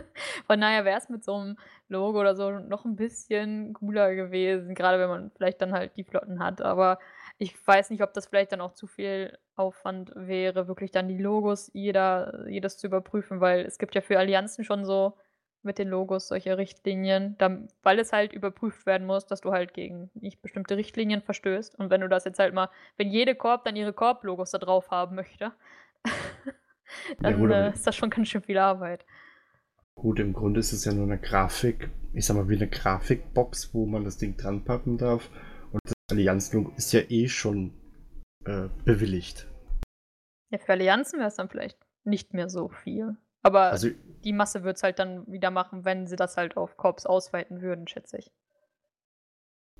[0.46, 4.74] Von daher wäre es mit so einem Logo oder so noch ein bisschen cooler gewesen,
[4.74, 6.62] gerade wenn man vielleicht dann halt die Flotten hat.
[6.62, 6.98] Aber
[7.36, 11.18] ich weiß nicht, ob das vielleicht dann auch zu viel Aufwand wäre, wirklich dann die
[11.18, 15.18] Logos jeder, jedes zu überprüfen, weil es gibt ja für Allianzen schon so
[15.66, 19.74] mit den Logos solche Richtlinien, dann, weil es halt überprüft werden muss, dass du halt
[19.74, 21.78] gegen nicht bestimmte Richtlinien verstößt.
[21.78, 24.90] Und wenn du das jetzt halt mal, wenn jede Korb dann ihre Korb-Logos da drauf
[24.90, 25.52] haben möchte,
[27.20, 29.04] dann ja, äh, ist das schon ganz schön viel Arbeit.
[29.94, 33.74] Gut, im Grunde ist es ja nur eine Grafik, ich sag mal wie eine Grafikbox,
[33.74, 35.30] wo man das Ding dran pappen darf.
[35.72, 37.72] Und das Allianz-Logo ist ja eh schon
[38.44, 39.46] äh, bewilligt.
[40.50, 43.16] Ja, für Allianzen wäre es dann vielleicht nicht mehr so viel.
[43.46, 43.90] Aber also,
[44.24, 47.62] die Masse wird es halt dann wieder machen, wenn sie das halt auf Korps ausweiten
[47.62, 48.32] würden, schätze ich.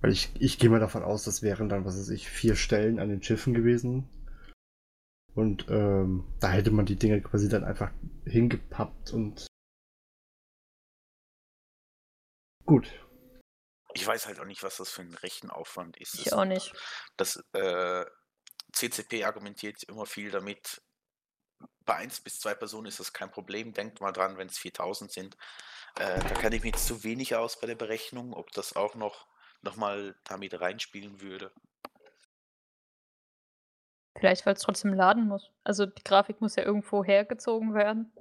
[0.00, 3.00] Weil ich, ich gehe mal davon aus, das wären dann, was weiß ich, vier Stellen
[3.00, 4.09] an den Schiffen gewesen.
[5.35, 7.90] Und ähm, da hätte man die Dinge quasi dann einfach
[8.24, 9.48] hingepappt und.
[12.66, 12.88] Gut.
[13.94, 16.14] Ich weiß halt auch nicht, was das für ein Rechenaufwand ist.
[16.20, 16.72] Ich auch nicht.
[17.16, 18.05] Das äh,
[18.72, 20.81] CCP argumentiert immer viel damit,
[21.85, 23.73] bei 1 bis 2 Personen ist das kein Problem.
[23.73, 25.37] Denkt mal dran, wenn es 4000 sind.
[25.99, 28.95] Äh, da kann ich mir jetzt zu wenig aus bei der Berechnung, ob das auch
[28.95, 29.27] noch,
[29.62, 31.53] noch mal damit reinspielen würde.
[34.19, 35.51] Vielleicht, weil es trotzdem laden muss.
[35.62, 38.12] Also die Grafik muss ja irgendwo hergezogen werden.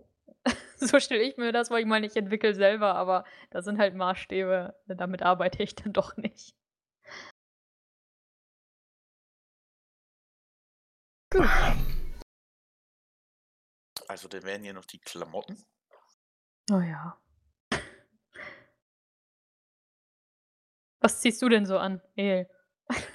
[0.77, 1.79] so stelle ich mir das vor.
[1.79, 4.75] Ich meine, ich entwickle selber, aber da sind halt Maßstäbe.
[4.87, 6.53] Damit arbeite ich dann doch nicht.
[11.31, 11.47] Gut.
[14.07, 15.63] Also da wären ja noch die Klamotten.
[16.71, 17.19] Oh ja.
[20.99, 22.49] Was ziehst du denn so an, El?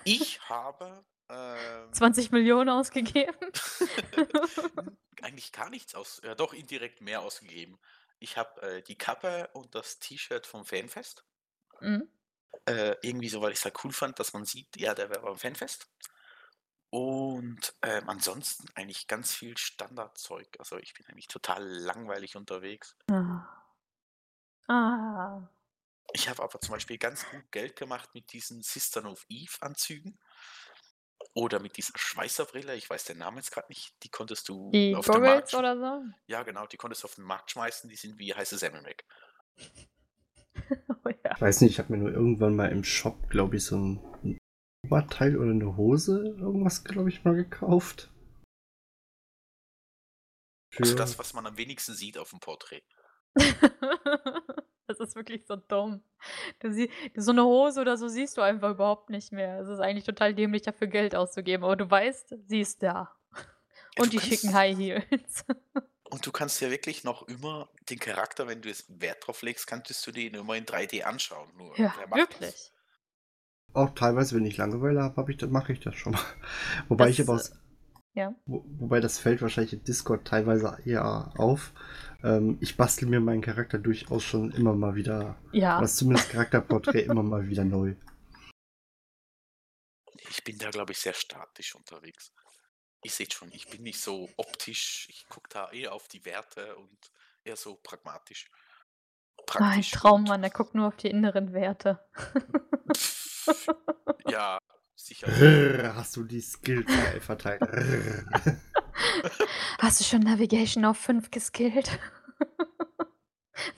[0.04, 3.34] Ich habe ähm, 20 Millionen ausgegeben.
[5.22, 7.78] Eigentlich gar nichts aus, ja doch indirekt mehr ausgegeben.
[8.18, 11.24] Ich habe äh, die Kappe und das T-Shirt vom Fanfest.
[11.80, 12.08] Mhm.
[12.66, 15.22] Äh, irgendwie so, weil ich es halt cool fand, dass man sieht, ja, der wäre
[15.22, 15.88] beim Fanfest.
[16.90, 20.48] Und ähm, ansonsten eigentlich ganz viel Standardzeug.
[20.58, 22.96] Also ich bin eigentlich total langweilig unterwegs.
[23.08, 23.46] Ah.
[24.66, 25.48] Ah.
[26.12, 30.18] Ich habe aber zum Beispiel ganz gut Geld gemacht mit diesen Sistern of Eve Anzügen.
[31.34, 34.96] Oder mit dieser Schweißerbrille, ich weiß den Namen jetzt gerade nicht, die konntest du Die
[34.96, 36.02] auf den Markt oder so?
[36.26, 39.04] Ja, genau, die konntest du auf den Markt schmeißen, die sind wie heiße Semmeln weg.
[41.04, 41.32] Oh ja.
[41.34, 44.09] Ich weiß nicht, ich habe mir nur irgendwann mal im Shop, glaube ich, so ein
[44.90, 48.10] Oberteil oder eine Hose, irgendwas, glaube ich, mal gekauft.
[50.80, 52.82] Also Für, das, was man am wenigsten sieht auf dem Porträt.
[54.86, 56.02] Das ist wirklich so dumm.
[56.58, 59.60] Du sie so 'ne Hose oder so siehst du einfach überhaupt nicht mehr.
[59.60, 63.14] Es ist eigentlich total dämlich, dafür Geld auszugeben, aber du weißt, sie ist da.
[63.96, 65.44] Ja, Und du die schicken kannst High Heels.
[66.10, 69.68] und du kannst ja wirklich noch immer den Charakter, wenn du jetzt Wert drauf legst,
[69.68, 71.56] könntest du den immer in 3D anschauen.
[71.56, 72.72] Nur, Ja, wer macht das?
[73.72, 76.22] Auch teilweise, wenn ich Langeweile habe, hab ich, das- mache ich das schon mal.
[76.88, 77.52] Wobei ich Das, aber äh aus,
[78.14, 78.34] ja.
[78.46, 81.72] wo, wobei das fällt wahrscheinlich im Discord teilweise eher auf.
[82.22, 85.80] Ähm, ich bastel mir meinen Charakter durchaus schon immer mal wieder, Ja.
[85.80, 87.94] was zumindest Charakterporträt immer mal wieder neu.
[90.28, 92.32] Ich bin da, glaube ich, sehr statisch unterwegs.
[93.02, 96.76] Ihr seht schon, ich bin nicht so optisch, ich gucke da eher auf die Werte
[96.76, 96.98] und
[97.44, 98.50] eher so pragmatisch.
[99.56, 101.98] Ein Praktisch und Traummann, der guckt nur auf die inneren Werte.
[104.28, 104.58] ja,
[104.94, 105.94] sicher.
[105.94, 107.62] Hast du die Skills verteilt?
[109.78, 111.98] Hast du schon Navigation auf 5 geskillt?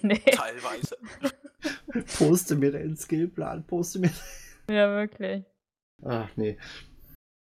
[0.01, 0.21] Ne.
[0.21, 0.97] Teilweise.
[2.17, 4.13] poste mir deinen Skillplan, poste mir.
[4.69, 5.45] Ja, wirklich.
[6.05, 6.57] Ach nee.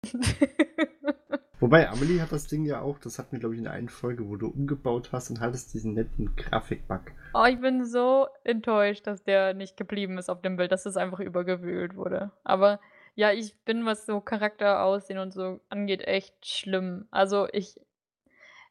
[1.59, 3.87] Wobei, Amelie hat das Ding ja auch, das hatten wir, glaube ich, in der einen
[3.89, 7.11] Folge, wo du umgebaut hast und hattest diesen netten Grafikbug.
[7.33, 10.97] Oh, ich bin so enttäuscht, dass der nicht geblieben ist auf dem Bild, dass es
[10.97, 12.31] einfach übergewühlt wurde.
[12.43, 12.79] Aber
[13.15, 17.07] ja, ich bin, was so Charakter aussehen und so angeht, echt schlimm.
[17.11, 17.79] Also ich,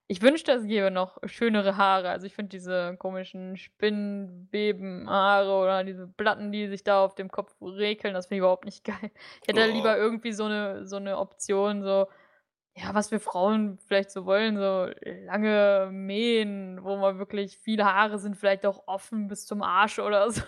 [0.07, 2.11] ich wünschte, es gäbe noch schönere Haare.
[2.11, 7.55] Also ich finde diese komischen Spinnenwebenhaare oder diese Platten, die sich da auf dem Kopf
[7.63, 9.11] rekeln, das finde ich überhaupt nicht geil.
[9.41, 9.73] Ich hätte Oh.
[9.73, 12.09] lieber irgendwie so eine, so eine Option, so,
[12.75, 14.89] ja, was wir Frauen vielleicht so wollen, so
[15.27, 20.31] lange Mähen, wo man wirklich viele Haare sind, vielleicht auch offen bis zum Arsch oder
[20.31, 20.43] so.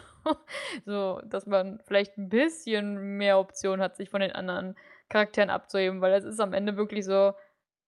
[0.87, 4.75] So, dass man vielleicht ein bisschen mehr Optionen hat, sich von den anderen
[5.11, 7.35] Charakteren abzuheben, weil es ist am Ende wirklich so,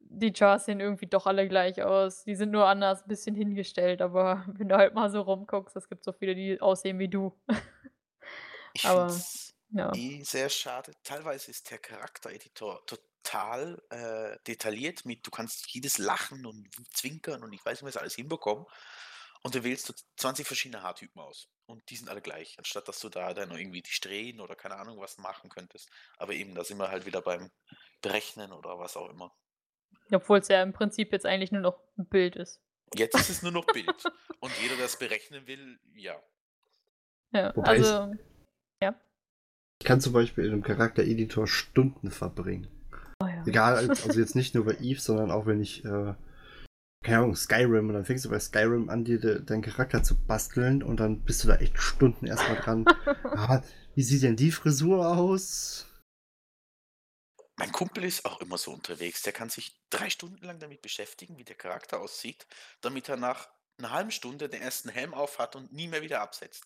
[0.01, 2.25] die Chars sehen irgendwie doch alle gleich aus.
[2.25, 5.89] Die sind nur anders ein bisschen hingestellt, aber wenn du halt mal so rumguckst, es
[5.89, 7.33] gibt so viele, die aussehen wie du.
[8.75, 9.11] Ich Aber
[9.71, 9.91] ja.
[9.95, 10.93] eh sehr schade.
[11.03, 13.16] Teilweise ist der Charaktereditor total
[13.91, 18.15] äh, detailliert mit, du kannst jedes Lachen und Zwinkern und ich weiß nicht, was alles
[18.15, 18.65] hinbekommen.
[19.43, 21.49] Und du wählst du 20 verschiedene Haartypen aus.
[21.67, 24.77] Und die sind alle gleich, anstatt dass du da dann irgendwie die Strähnen oder keine
[24.77, 25.89] Ahnung was machen könntest.
[26.17, 27.51] Aber eben, da sind wir halt wieder beim
[28.03, 29.33] Berechnen oder was auch immer.
[30.13, 32.61] Obwohl es ja im Prinzip jetzt eigentlich nur noch ein Bild ist.
[32.95, 34.05] Jetzt ist es nur noch Bild.
[34.41, 36.21] Und jeder, der es berechnen will, ja.
[37.33, 38.15] Ja, Wobei ich- also,
[39.79, 42.76] Ich kann zum Beispiel in einem Charaktereditor Stunden verbringen.
[43.47, 46.15] Egal, also jetzt nicht nur bei Eve, sondern auch wenn ich, äh,
[47.05, 50.17] keine Ahnung, Skyrim, und dann fängst du bei Skyrim an, dir de, deinen Charakter zu
[50.17, 52.85] basteln und dann bist du da echt Stunden erstmal dran.
[53.25, 53.63] ah,
[53.95, 55.87] wie sieht denn die Frisur aus?
[57.59, 59.23] Mein Kumpel ist auch immer so unterwegs.
[59.23, 62.47] Der kann sich drei Stunden lang damit beschäftigen, wie der Charakter aussieht,
[62.83, 66.65] damit er nach einer halben Stunde den ersten Helm aufhat und nie mehr wieder absetzt.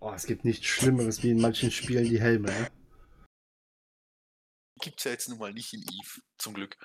[0.00, 2.48] Oh, es gibt nichts Schlimmeres wie in manchen Spielen die Helme.
[2.48, 2.70] Ne?
[4.82, 6.76] Gibt's ja jetzt nun mal nicht in Eve, zum Glück.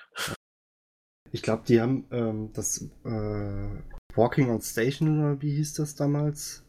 [1.32, 3.82] Ich glaube, die haben ähm, das äh,
[4.14, 6.64] Walking on Station oder wie hieß das damals?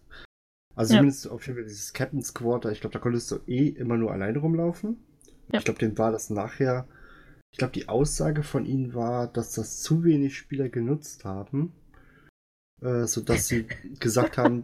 [0.76, 1.00] Also Ja.
[1.00, 2.72] zumindest auf jeden Fall dieses Captain's Quarter.
[2.72, 4.98] Ich glaube, da konntest du eh immer nur alleine rumlaufen.
[5.54, 5.60] Ja.
[5.60, 6.88] Ich glaube, dem war das nachher.
[7.52, 11.74] Ich glaube, die Aussage von ihnen war, dass das zu wenig Spieler genutzt haben,
[12.82, 13.68] äh, sodass sie
[14.00, 14.64] gesagt haben,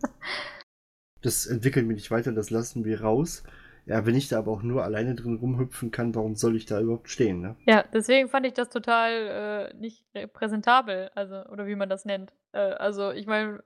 [1.21, 3.43] das entwickeln wir nicht weiter, das lassen wir raus.
[3.85, 6.81] Ja, wenn ich da aber auch nur alleine drin rumhüpfen kann, warum soll ich da
[6.81, 7.55] überhaupt stehen, ne?
[7.67, 12.33] Ja, deswegen fand ich das total äh, nicht repräsentabel, also, oder wie man das nennt.
[12.51, 13.63] Äh, also, ich meine,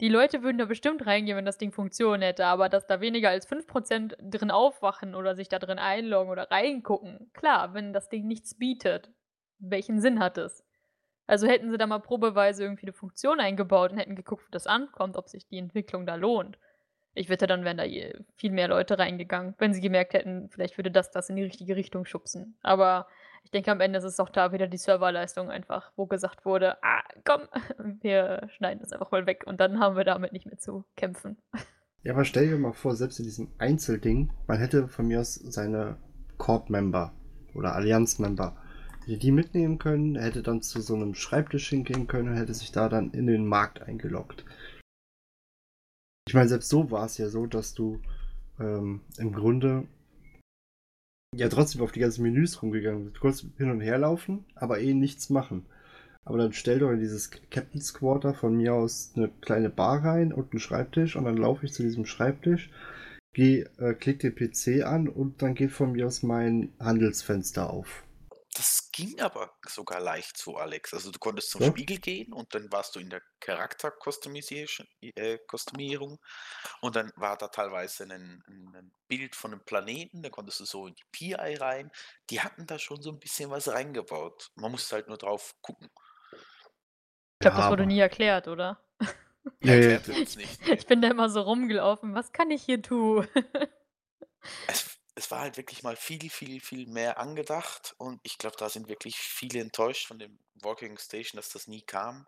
[0.00, 3.30] die Leute würden da bestimmt reingehen, wenn das Ding Funktion hätte, aber dass da weniger
[3.30, 8.26] als 5% drin aufwachen oder sich da drin einloggen oder reingucken, klar, wenn das Ding
[8.26, 9.10] nichts bietet,
[9.60, 10.64] welchen Sinn hat es?
[11.28, 14.66] Also hätten sie da mal probeweise irgendwie eine Funktion eingebaut und hätten geguckt, wie das
[14.66, 16.58] ankommt, ob sich die Entwicklung da lohnt.
[17.14, 17.84] Ich wette, dann wären da
[18.36, 21.76] viel mehr Leute reingegangen, wenn sie gemerkt hätten, vielleicht würde das das in die richtige
[21.76, 22.56] Richtung schubsen.
[22.62, 23.06] Aber
[23.44, 26.82] ich denke, am Ende ist es auch da wieder die Serverleistung einfach, wo gesagt wurde,
[26.82, 27.42] ah, komm,
[28.00, 31.36] wir schneiden das einfach mal weg und dann haben wir damit nicht mehr zu kämpfen.
[32.04, 35.34] Ja, aber stell dir mal vor, selbst in diesem Einzelding, man hätte von mir aus
[35.34, 35.98] seine
[36.36, 37.12] Corp-Member
[37.54, 38.56] oder Allianz-Member,
[39.04, 42.72] hätte die mitnehmen können, hätte dann zu so einem Schreibtisch hingehen können und hätte sich
[42.72, 44.44] da dann in den Markt eingeloggt.
[46.32, 48.00] Ich meine, selbst so war es ja so, dass du
[48.58, 49.86] ähm, im Grunde
[51.36, 53.20] ja trotzdem auf die ganzen Menüs rumgegangen bist.
[53.20, 55.66] Konntest hin und her laufen, aber eh nichts machen.
[56.24, 60.32] Aber dann stell doch in dieses Captain's Quarter von mir aus eine kleine Bar rein
[60.32, 62.70] und einen Schreibtisch und dann laufe ich zu diesem Schreibtisch,
[63.34, 68.04] geh, äh, klick den PC an und dann geht von mir aus mein Handelsfenster auf.
[68.94, 70.92] Ging aber sogar leicht so, Alex.
[70.92, 71.68] Also du konntest zum Ja.
[71.68, 75.38] Spiegel gehen und dann warst du in der Charakter-Customization- äh,
[76.82, 80.86] und dann war da teilweise ein, ein Bild von einem Planeten, da konntest du so
[80.86, 81.90] in die PI rein.
[82.28, 84.50] Die hatten da schon so ein bisschen was reingebaut.
[84.56, 85.90] Man musste halt nur drauf gucken.
[86.32, 88.84] Ich glaube, das wurde aber- nie erklärt, oder?
[89.00, 89.06] Ja,
[89.74, 90.36] ja, Erklärt nicht.
[90.66, 90.74] nee.
[90.74, 92.14] Ich bin da immer so rumgelaufen.
[92.14, 93.26] Was kann ich hier tun?
[94.66, 98.68] Es, es war halt wirklich mal viel, viel, viel mehr angedacht und ich glaube, da
[98.68, 102.26] sind wirklich viele enttäuscht von dem Walking Station, dass das nie kam.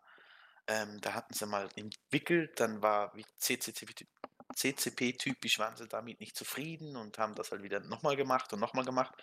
[0.67, 6.97] Ähm, da hatten sie mal entwickelt, dann war wie CCP-typisch, waren sie damit nicht zufrieden
[6.97, 9.15] und haben das halt wieder nochmal gemacht und nochmal gemacht.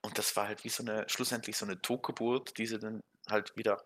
[0.00, 3.56] Und das war halt wie so eine, schlussendlich so eine Totgeburt, die sie dann halt
[3.56, 3.82] wieder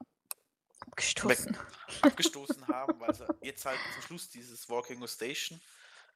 [0.96, 1.57] Gestoßen.
[2.03, 5.61] abgestoßen haben, weil sie jetzt halt zum Schluss dieses Walking Station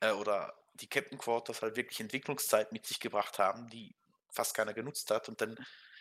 [0.01, 3.95] äh, oder die Captain Quarters halt wirklich Entwicklungszeit mit sich gebracht haben, die
[4.31, 5.29] fast keiner genutzt hat.
[5.29, 5.57] Und dann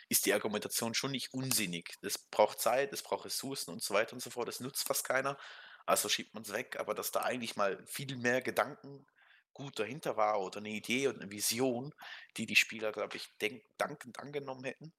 [0.08, 1.94] ist die Argumentation schon nicht unsinnig.
[2.02, 4.48] Es braucht Zeit, es braucht Ressourcen und so weiter und so fort.
[4.48, 5.38] Das nutzt fast keiner.
[5.86, 6.76] Also schiebt man es weg.
[6.78, 9.06] Aber dass da eigentlich mal viel mehr Gedanken
[9.52, 11.94] gut dahinter war oder eine Idee und eine Vision,
[12.36, 14.92] die die Spieler, glaube ich, denk dankend angenommen hätten.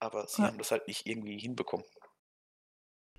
[0.00, 0.46] Aber sie Ja.
[0.46, 1.86] haben das halt nicht irgendwie hinbekommen.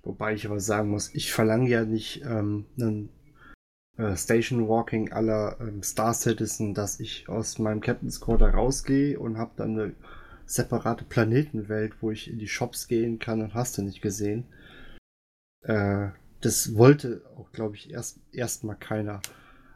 [0.02, 3.10] Wobei ich aber sagen muss, ich verlange ja nicht ähm, einen
[3.96, 9.38] äh, Station Walking aller ähm, Star Citizen, dass ich aus meinem Captain's Quarter rausgehe und
[9.38, 9.94] habe dann eine
[10.46, 14.44] separate Planetenwelt, wo ich in die Shops gehen kann und hast du nicht gesehen.
[15.62, 16.08] Äh,
[16.40, 19.20] das wollte auch, glaube ich, erst erstmal keiner.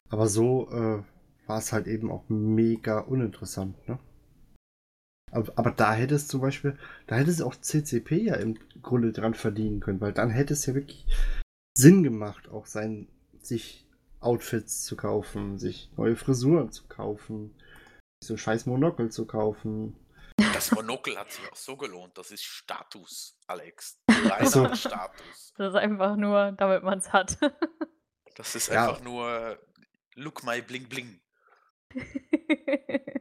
[0.08, 1.02] Aber so äh,
[1.46, 3.98] war es halt eben auch mega uninteressant, ne?
[5.32, 9.12] Aber, aber da hätte es zum Beispiel, da hätte es auch CCP ja im Grunde
[9.12, 11.06] dran verdienen können, weil dann hätte es ja wirklich
[11.76, 13.06] Sinn gemacht, auch sein,
[13.40, 13.86] sich
[14.20, 17.54] Outfits zu kaufen, sich neue Frisuren zu kaufen,
[18.22, 19.96] so scheiß Monokel zu kaufen.
[20.54, 22.16] Das Monokel hat sich auch so gelohnt.
[22.16, 23.98] Das ist Status, Alex.
[24.10, 24.74] Reiner so.
[24.74, 25.52] Status.
[25.56, 27.38] Das ist einfach nur, damit man es hat.
[28.36, 28.88] Das ist Ja.
[28.88, 29.58] einfach nur
[30.14, 31.20] Look my bling bling.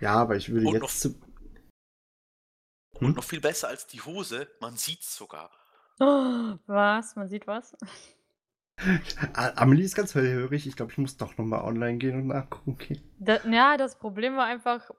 [0.00, 1.20] Ja, aber ich würde Und noch- jetzt zu,
[2.94, 3.12] Und Hm?
[3.14, 5.50] noch viel besser als die Hose, man sieht es sogar.
[6.00, 7.16] Oh, was?
[7.16, 7.76] Man sieht was?
[9.34, 10.66] Ah, Amelie ist ganz hellhörig.
[10.66, 13.00] Ich glaube, ich muss doch nochmal online gehen und nachgucken.
[13.18, 14.90] Da, ja, das Problem war einfach,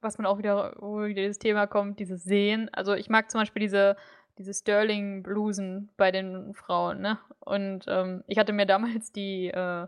[0.00, 2.68] was man auch wieder, wo wieder das Thema kommt, dieses Sehen.
[2.72, 3.96] Also ich mag zum Beispiel diese,
[4.38, 7.18] diese Sterling-Blusen bei den Frauen, ne?
[7.40, 9.86] Und ähm, ich hatte mir damals die, äh,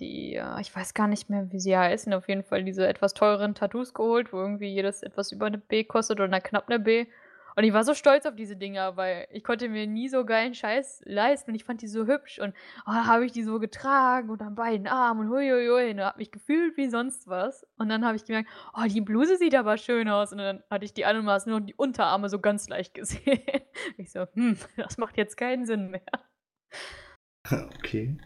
[0.00, 3.14] die, äh, ich weiß gar nicht mehr, wie sie heißen, auf jeden Fall diese etwas
[3.14, 7.06] teureren Tattoos geholt, wo irgendwie jedes etwas über eine B kostet oder knapp eine B.
[7.58, 10.54] Und ich war so stolz auf diese Dinger, weil ich konnte mir nie so geilen
[10.54, 12.54] Scheiß leisten und ich fand die so hübsch und
[12.86, 16.30] oh, habe ich die so getragen und an beiden Armen und huiuiui und habe mich
[16.30, 17.66] gefühlt wie sonst was.
[17.76, 20.30] Und dann habe ich gemerkt, oh, die Bluse sieht aber schön aus.
[20.30, 23.40] Und dann hatte ich die an und nur die Unterarme so ganz leicht gesehen.
[23.96, 26.02] Ich so, hm, das macht jetzt keinen Sinn mehr.
[27.80, 28.18] Okay.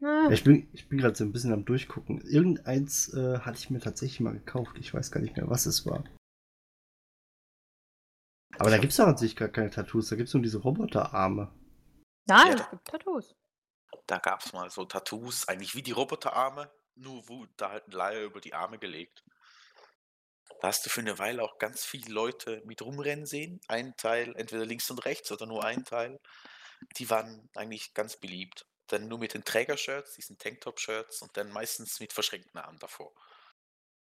[0.00, 2.20] Ja, ich bin, ich bin gerade so ein bisschen am Durchgucken.
[2.22, 4.76] Irgendeins äh, hatte ich mir tatsächlich mal gekauft.
[4.80, 6.02] Ich weiß gar nicht mehr, was es war.
[8.58, 10.08] Aber da gibt es doch an sich gar keine Tattoos.
[10.08, 11.52] Da gibt es nur diese Roboterarme.
[12.26, 12.54] Nein, Ja.
[12.64, 13.34] es gibt Tattoos.
[14.06, 17.92] Da gab es mal so Tattoos, eigentlich wie die Roboterarme, nur wo da halt ein
[17.92, 19.24] Leier über die Arme gelegt.
[20.60, 23.60] Da hast du für eine Weile auch ganz viele Leute mit rumrennen sehen.
[23.68, 26.18] Ein Teil, entweder links und rechts oder nur ein Teil.
[26.98, 28.64] Die waren eigentlich ganz beliebt.
[28.88, 33.12] Dann nur mit den Trägershirts, diesen Tanktop-Shirts und dann meistens mit verschränkten Armen davor.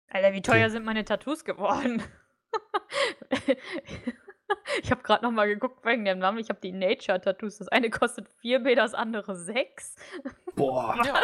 [0.09, 0.69] Alter, wie teuer Okay.
[0.71, 2.03] sind meine Tattoos geworden?
[4.83, 6.39] ich habe gerade noch mal geguckt wegen dem Namen.
[6.39, 7.57] Ich habe die Nature-Tattoos.
[7.57, 9.95] Das eine kostet 4B, das andere 6.
[10.55, 10.99] Boah.
[11.05, 11.21] Ja,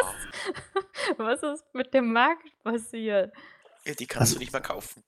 [1.18, 3.32] Was ist mit dem Markt passiert?
[3.84, 5.02] ja die kannst Also- du nicht mehr kaufen.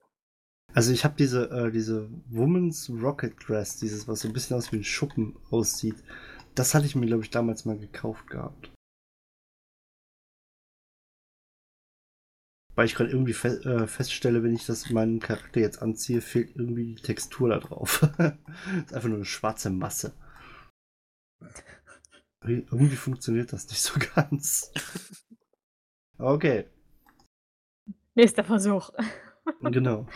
[0.76, 4.72] Also ich habe diese, äh, diese Woman's Rocket Dress, dieses, was so ein bisschen aus
[4.72, 5.94] wie ein Schuppen aussieht.
[6.56, 8.70] Das hatte ich mir, glaube ich, damals mal gekauft gehabt.
[12.76, 16.56] Weil ich gerade irgendwie fe äh, feststelle, wenn ich das meinen Charakter jetzt anziehe, fehlt
[16.56, 18.02] irgendwie die Textur da drauf.
[18.18, 20.12] ist einfach nur eine schwarze Masse.
[22.42, 24.72] Ir- Irgendwie funktioniert das nicht so ganz.
[26.18, 26.66] Okay,
[28.16, 28.90] Nächster Versuch.
[29.62, 30.06] genau.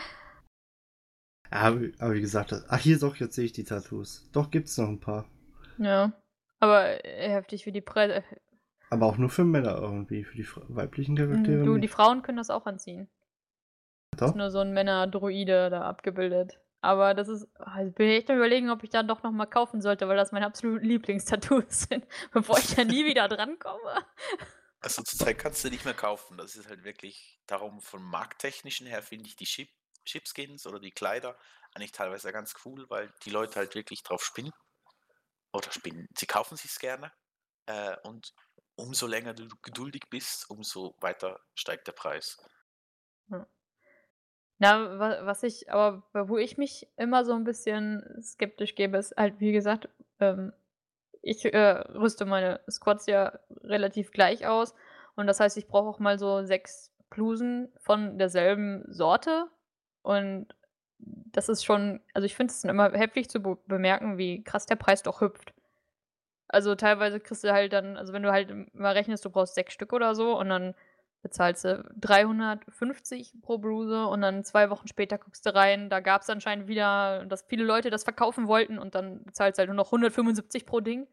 [1.49, 4.29] Aber, aber wie gesagt, das- ach hier doch, jetzt sehe ich die Tattoos.
[4.31, 5.29] Doch, gibt's noch ein paar.
[5.77, 6.13] Ja.
[6.59, 8.23] Aber äh, heftig wie die Preise.
[8.89, 11.63] Aber auch nur für Männer irgendwie, für die weiblichen Charaktere.
[11.63, 11.87] Du, die.
[11.87, 13.07] Frauen können das auch anziehen.
[14.17, 14.29] Doch?
[14.29, 16.59] Ist nur so ein Männer-Druide da abgebildet.
[16.81, 17.47] Aber das ist.
[17.59, 20.31] Also bin ich echt am überlegen, ob ich da doch nochmal kaufen sollte, weil das
[20.31, 24.05] meine absoluten Lieblingstattoos sind, bevor ich da nie wieder drankomme.
[24.81, 26.37] Also zurzeit kannst du nicht mehr kaufen.
[26.37, 29.69] Das ist halt wirklich darum, vom markttechnischen her finde ich die Chip
[30.05, 31.37] Chipskins oder die Kleider
[31.75, 34.53] eigentlich teilweise ganz cool, weil die Leute halt wirklich drauf spinnen.
[35.53, 36.07] Oder spinnen.
[36.17, 37.11] Sie kaufen sich's gerne.
[37.65, 38.33] Äh, und
[38.79, 42.37] umso länger du geduldig bist, umso weiter steigt der Preis.
[44.57, 49.15] Na, wa- was ich, aber wo ich mich immer so ein bisschen skeptisch gebe, ist
[49.15, 49.87] halt, wie gesagt,
[50.19, 50.51] ähm,
[51.21, 54.73] ich äh, rüste meine Squads ja relativ gleich aus.
[55.15, 59.47] Und das heißt, ich brauche auch mal so sechs Blusen von derselben Sorte.
[60.01, 60.47] Und
[60.97, 64.75] das ist schon, also ich finde es immer heftig zu be bemerken, wie krass der
[64.75, 65.53] Preis doch hüpft.
[66.49, 69.73] Also teilweise kriegst du halt dann, also wenn du halt mal rechnest, du brauchst sechs
[69.73, 70.73] Stück oder so und dann
[71.21, 76.21] bezahlst du 350 pro Bluse und dann zwei Wochen später guckst du rein, da gab
[76.21, 79.75] es anscheinend wieder, dass viele Leute das verkaufen wollten und dann bezahlst du halt nur
[79.75, 81.07] noch 175 pro Ding.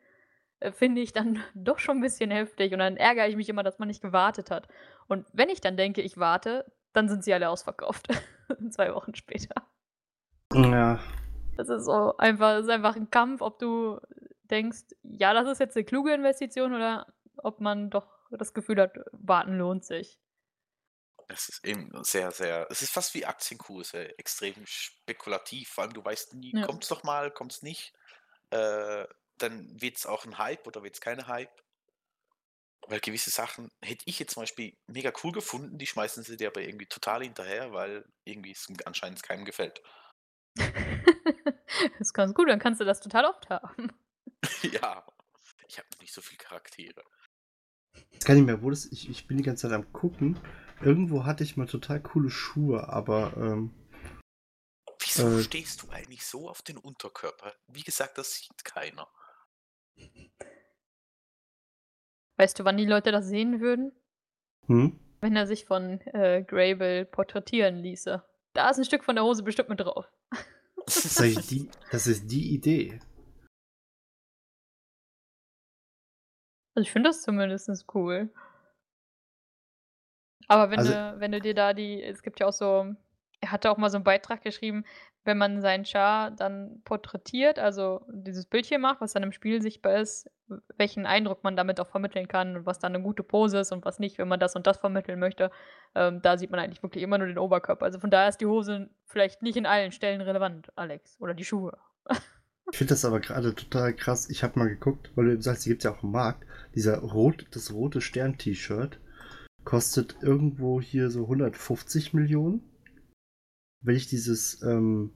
[0.60, 3.62] Äh, Finde ich dann doch schon ein bisschen heftig und dann ärgere ich mich immer,
[3.62, 4.68] dass man nicht gewartet hat.
[5.06, 8.08] Und wenn ich dann denke, ich warte, dann sind sie alle ausverkauft.
[8.70, 9.54] zwei Wochen später.
[10.54, 10.98] Ja,
[11.56, 14.00] Das ist so einfach, das ist einfach ein Kampf, ob du
[14.50, 18.96] denkst, ja, das ist jetzt eine kluge Investition oder ob man doch das Gefühl hat,
[19.12, 20.18] warten lohnt sich.
[21.28, 25.70] Es ist eben sehr, sehr, es ist fast wie Aktienkurse, extrem spekulativ.
[25.70, 26.64] Vor allem, du weißt nie, Ja.
[26.66, 27.92] kommt's noch mal, kommt's nicht.
[28.50, 29.06] Äh,
[29.38, 31.62] dann wird's auch ein Hype oder wird's kein Hype.
[32.88, 36.48] Weil gewisse Sachen hätte ich jetzt zum Beispiel mega cool gefunden, die schmeißen sie dir
[36.48, 39.82] aber irgendwie total hinterher, weil irgendwie es anscheinend keinem gefällt.
[40.56, 43.90] das ist ganz gut, dann kannst du das total oft haben.
[44.72, 45.06] ja,
[45.68, 47.02] ich habe nicht so viele Charaktere.
[48.12, 48.86] jetzt kann ich mehr, wo das.
[48.86, 50.38] Ich, ich bin die ganze Zeit am gucken.
[50.82, 53.74] Irgendwo hatte ich mal total coole Schuhe, aber ähm,
[55.00, 55.42] Wieso Äh.
[55.42, 57.54] stehst du eigentlich so auf den Unterkörper?
[57.68, 59.08] Wie gesagt, das sieht keiner.
[62.36, 63.92] Weißt du, wann die Leute das sehen würden?
[64.66, 64.98] hm?
[65.20, 68.22] Wenn er sich von äh, Grable porträtieren ließe.
[68.52, 70.06] Da ist ein Stück von der Hose bestimmt mit drauf.
[70.84, 71.18] Das ist,
[71.50, 73.00] die, das ist die Idee.
[76.76, 78.28] Also ich finde das zumindest cool.
[80.46, 82.94] Aber wenn, Also- du, wenn du dir da die, es gibt ja auch so,
[83.40, 84.84] er hatte auch mal so einen Beitrag geschrieben,
[85.24, 89.96] wenn man seinen Char dann porträtiert, also dieses Bildchen macht, was dann im Spiel sichtbar
[89.96, 90.30] ist,
[90.76, 93.84] welchen Eindruck man damit auch vermitteln kann und was dann eine gute Pose ist und
[93.84, 95.50] was nicht, wenn man das und das vermitteln möchte,
[95.96, 97.86] ähm, da sieht man eigentlich wirklich immer nur den Oberkörper.
[97.86, 101.16] Also von daher ist die Hose vielleicht nicht in allen Stellen relevant, Alex.
[101.20, 101.76] Oder die Schuhe.
[102.72, 104.28] Ich finde das aber gerade total krass.
[104.28, 106.44] Ich habe mal geguckt, weil du eben sagst, die gibt es ja auch im Markt.
[106.74, 109.00] Dieser rot, das rote Stern-T-Shirt
[109.64, 112.62] kostet irgendwo hier so 150 Millionen.
[113.82, 115.12] Wenn ich dieses ähm,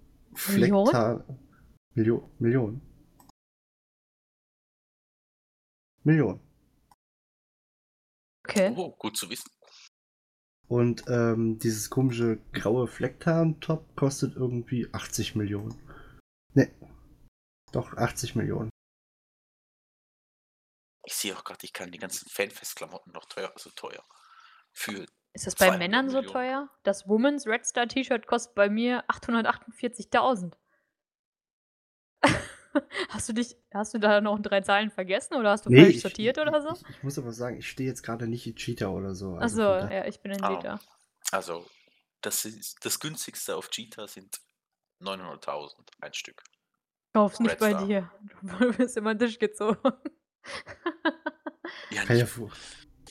[0.48, 0.86] Million?
[0.86, 1.24] Flecktar.
[1.94, 2.30] Million.
[2.38, 2.80] Million.
[6.05, 6.40] Million.
[8.44, 8.72] Okay.
[8.76, 9.51] Oh, gut zu wissen.
[10.66, 15.74] Und ähm, dieses komische graue Flecktarn-Top kostet irgendwie 80 Millionen.
[17.73, 18.71] Doch, 80 Millionen.
[21.07, 24.05] Ich sehe auch gerade, ich kann die ganzen Fanfest-Klamotten noch teuer, also teuer.
[24.73, 26.33] Für Ist das bei 200 Männern so Millionen.
[26.33, 26.68] teuer?
[26.83, 30.55] Das Women's Red Star T-Shirt kostet bei mir 848.000.
[33.09, 36.01] hast du dich, hast du da noch drei Zahlen vergessen oder hast du falsch ich-
[36.03, 36.73] sortiert oder so?
[36.89, 39.35] Ich, ich muss aber sagen, ich stehe jetzt gerade nicht in Cheetah oder so.
[39.37, 40.51] also Achso, ja, ich bin ein Ah.
[40.57, 40.81] Liter.
[41.33, 41.68] Also,
[42.21, 44.41] das ist das günstigste auf Cheetah sind
[45.01, 46.43] 900.000 ein Stück.
[47.15, 47.87] Kauf's nicht Red bei Star.
[47.87, 48.11] dir.
[48.43, 49.79] Du wirst immer an den Tisch gezogen.
[51.91, 52.27] Ja, nicht,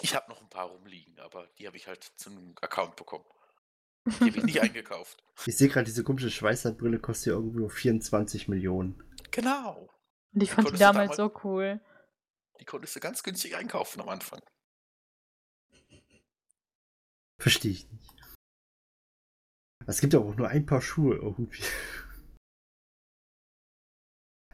[0.01, 3.25] ich habe noch ein paar rumliegen, aber die habe ich halt zum Account bekommen.
[4.07, 5.23] Die habe ich nicht eingekauft.
[5.45, 9.03] Ich sehe gerade, diese komische Schweißerbrille kostet ja irgendwo 24 Millionen.
[9.31, 9.89] Genau.
[10.33, 11.79] Und ich fand die Konntest du damals damals- so cool.
[12.59, 14.41] Die konntest du ganz günstig einkaufen am Anfang.
[17.37, 18.15] Verstehe ich nicht.
[19.85, 21.63] Es gibt ja auch nur ein paar Schuhe irgendwie.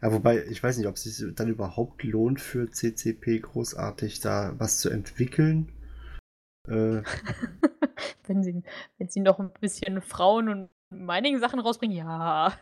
[0.02, 4.54] Ja, wobei, ich weiß nicht, ob es sich dann überhaupt lohnt für CCP großartig da
[4.58, 5.72] was zu entwickeln.
[6.68, 7.02] Äh,
[8.28, 8.64] wenn, sie,
[8.98, 12.58] wenn sie noch ein bisschen Frauen und Mining-Sachen rausbringen, ja.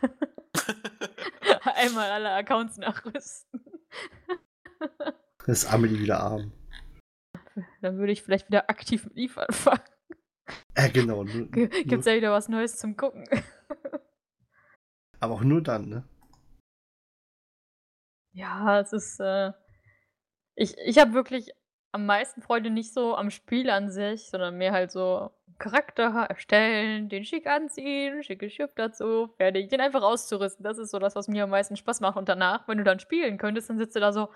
[1.76, 3.60] Einmal alle Accounts nachrüsten.
[5.46, 6.52] das ist Amelie wieder arm.
[7.80, 9.80] dann würde ich vielleicht wieder aktiv mit Eve anfangen.
[10.74, 11.24] Äh, genau.
[11.24, 13.24] Nur, G Gibt's ja wieder was Neues zum Gucken.
[15.20, 16.04] aber auch nur dann, ne?
[18.34, 19.52] Ja, es ist, äh
[20.56, 21.52] ich ich habe wirklich
[21.92, 27.08] am meisten Freude nicht so am Spiel an sich, sondern mehr halt so Charakter erstellen,
[27.08, 30.64] den schick anziehen, schickes Schiff dazu, fertig, den einfach auszurüsten.
[30.64, 32.16] Das ist so das, was mir am meisten Spaß macht.
[32.16, 34.28] Und danach, wenn du dann spielen könntest, dann sitzt du da so,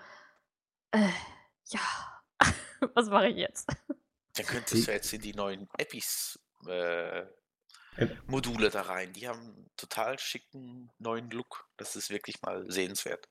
[0.93, 1.09] äh,
[1.67, 1.81] ja,
[2.95, 3.69] was mache ich jetzt?
[4.35, 6.39] Dann könntest du jetzt in die neuen Epis
[6.69, 7.27] äh,
[8.29, 9.13] Module da rein.
[9.13, 11.69] Die haben einen total schicken neuen Look.
[11.77, 13.29] Das ist wirklich mal sehenswert.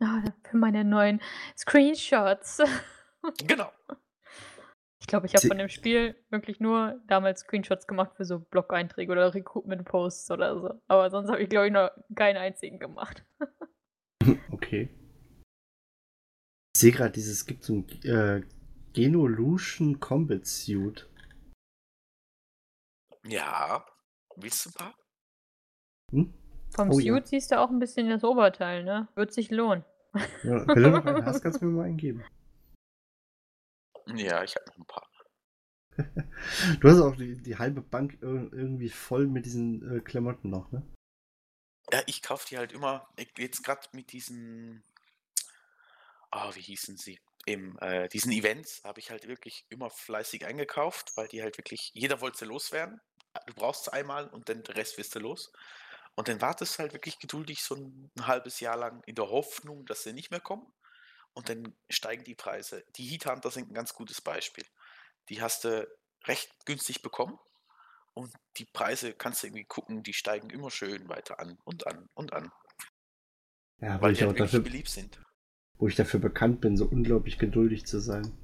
[0.00, 1.20] Ah, für meine neuen
[1.56, 2.58] Screenshots.
[3.46, 3.70] Genau.
[4.98, 9.12] Ich glaube, ich habe von dem Spiel wirklich nur damals Screenshots gemacht für so Blog-Einträge
[9.12, 10.80] oder Recruitment-Posts oder so.
[10.88, 13.24] Aber sonst habe ich, glaube ich, noch keinen einzigen gemacht.
[14.52, 14.90] Okay.
[16.74, 18.42] Ich sehe gerade, dieses gibt so ein äh,
[18.92, 21.08] Genolution Combat Suit.
[23.24, 23.86] Ja.
[24.36, 24.94] Willst du ein paar?
[26.12, 26.34] Hm?
[26.74, 27.26] Vom Oh Suit ja.
[27.26, 29.08] siehst du auch ein bisschen das Oberteil, ne?
[29.14, 29.84] Wird sich lohnen.
[30.14, 32.24] Ja, wenn du noch einen hast, kannst du mir mal einen geben.
[34.06, 35.08] Ja, ich habe noch ein paar.
[36.80, 40.72] Du hast auch die, die halbe Bank ir- irgendwie voll mit diesen äh, Klamotten noch,
[40.72, 40.82] ne?
[41.92, 44.82] Ja, ich kaufe die halt immer, ich- jetzt gerade mit diesen,
[46.30, 47.20] ah, wie hießen sie?
[47.46, 51.90] Im, äh, diesen Events habe ich halt wirklich immer fleißig eingekauft, weil die halt wirklich,
[51.94, 53.00] jeder wollte sie loswerden.
[53.46, 55.52] Du brauchst sie einmal und dann den Rest wirst du los.
[56.16, 59.28] Und dann wartest du halt wirklich geduldig so ein, ein halbes Jahr lang in der
[59.28, 60.66] Hoffnung, dass sie nicht mehr kommen.
[61.32, 62.84] Und dann steigen die Preise.
[62.96, 64.64] Die Heat Hunter sind ein ganz gutes Beispiel.
[65.28, 65.88] Die hast du
[66.26, 67.38] recht günstig bekommen.
[68.12, 72.08] Und die Preise kannst du irgendwie gucken, die steigen immer schön weiter an und an
[72.14, 72.50] und an.
[73.78, 75.22] Ja, Weil ich, die auch halt dafür, beliebt sind.
[75.78, 78.36] wo ich dafür bekannt bin, so unglaublich geduldig zu sein.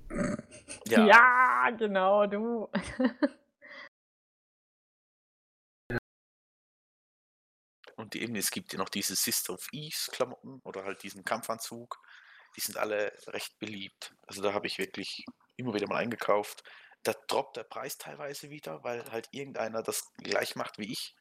[0.87, 2.71] Ja, Ja, genau, du.
[7.97, 11.99] und eben, es gibt ja noch diese Sister of Eves Klamotten oder halt diesen Kampfanzug.
[12.55, 14.15] Die sind alle recht beliebt.
[14.27, 15.25] Also da habe ich wirklich
[15.57, 16.63] immer wieder mal eingekauft.
[17.03, 21.15] Da droppt der Preis teilweise wieder, weil halt irgendeiner das gleich macht wie ich.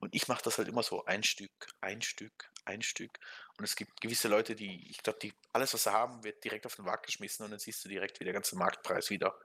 [0.00, 1.50] Und ich mache das halt immer so ein Stück,
[1.80, 3.18] ein Stück, ein Stück.
[3.56, 6.66] Und es gibt gewisse Leute, die, ich glaube, die alles, was sie haben, wird direkt
[6.66, 9.36] auf den Markt geschmissen und dann siehst du direkt, wie der ganze Marktpreis wieder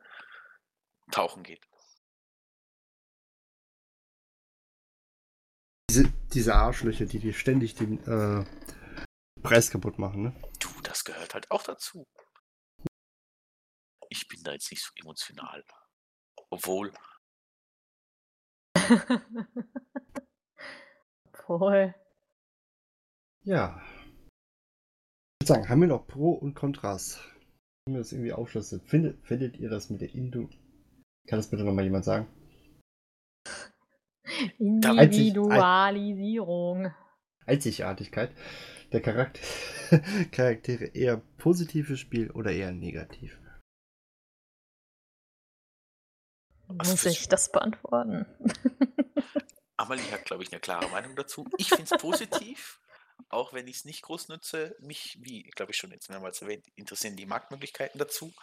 [1.12, 1.62] tauchen geht.
[6.34, 8.46] Diese, Arschlöcher, die dir ständig den äh,
[9.42, 10.34] Preis kaputt machen, ne?
[10.60, 12.06] Du, das gehört halt auch dazu.
[14.10, 15.64] Ich bin da jetzt nicht so emotional.
[16.50, 16.92] Obwohl,
[21.34, 21.94] Voll.
[23.44, 23.82] Ja.
[25.42, 27.20] Ich würde sagen, haben wir noch Pro und Kontras?
[27.86, 28.82] Können wir das irgendwie aufschlüsseln?
[28.82, 30.50] Findet, findet ihr das mit der Indu...
[31.28, 32.28] Kann das bitte nochmal jemand sagen?
[34.58, 36.94] Individualisierung.
[37.46, 38.32] Einzigartigkeit
[38.92, 39.42] der Charakter
[40.32, 43.38] Charaktere eher positives Spiel oder eher negativ?
[46.68, 48.26] Was Muss ich das beantworten?
[49.78, 51.48] Amalie hat, glaube ich, eine klare Meinung dazu.
[51.58, 52.80] Ich finde es positiv,
[53.30, 54.76] auch wenn ich es nicht groß nutze.
[54.80, 58.34] Mich, wie, glaube ich, schon jetzt mehrmals erwähnt, interessieren die Marktmöglichkeiten dazu.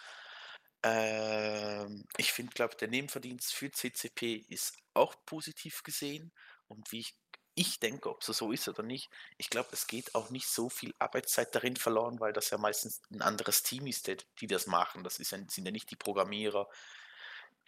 [0.83, 6.33] Ähm, ich finde, glaube der Nebenverdienst für CCP ist auch positiv gesehen.
[6.69, 7.15] Und wie ich,
[7.55, 10.71] ich denke, ob es so ist oder nicht, ich glaube, es geht auch nicht so
[10.71, 14.67] viel Arbeitszeit darin verloren, weil das ja meistens ein anderes Team ist, der, die das
[14.67, 15.05] machen.
[15.05, 16.69] Das ist ja, sind ja nicht die Programmierer,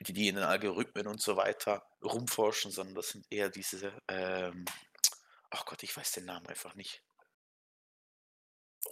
[0.01, 4.65] die, die in den Algorithmen und so weiter rumforschen, sondern das sind eher diese, ähm,
[5.51, 7.03] ach Gott, ich weiß den Namen einfach nicht.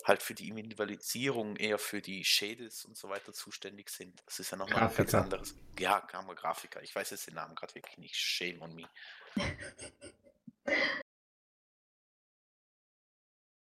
[0.05, 4.23] Halt für die Individualisierung eher für die Schädels und so weiter zuständig sind.
[4.25, 5.57] Das ist ja nochmal ein ganz anderes.
[5.79, 6.83] Ja, Kamera Grafiker.
[6.83, 8.17] Ich weiß jetzt den Namen gerade wirklich nicht.
[8.17, 8.89] Shame on me.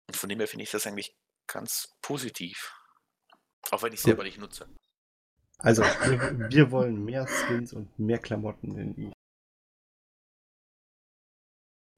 [0.09, 1.17] Und von dem her finde ich das eigentlich
[1.47, 2.75] ganz positiv.
[3.71, 4.07] Auch wenn ich Gut.
[4.07, 4.69] selber nicht nutze.
[5.59, 9.13] Also, wir, wir wollen mehr Skins und mehr Klamotten in I.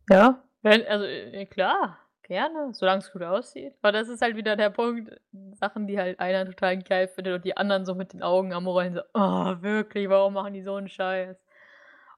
[0.08, 1.98] Ja, wenn, also äh, klar,
[2.30, 3.74] gerne, solange es gut aussieht.
[3.82, 5.20] Aber das ist halt wieder der Punkt,
[5.52, 8.68] Sachen, die halt einer total geil findet und die anderen so mit den Augen am
[8.68, 11.36] Rollen so, oh, wirklich, warum machen die so einen Scheiß?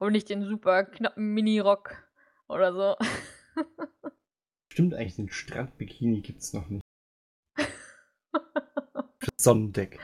[0.01, 1.97] Und nicht den super knappen Mini-Rock
[2.47, 2.97] oder so.
[4.73, 6.83] Stimmt eigentlich, den Strandbikini gibt's noch nicht.
[7.57, 9.99] Für Sonnendeck.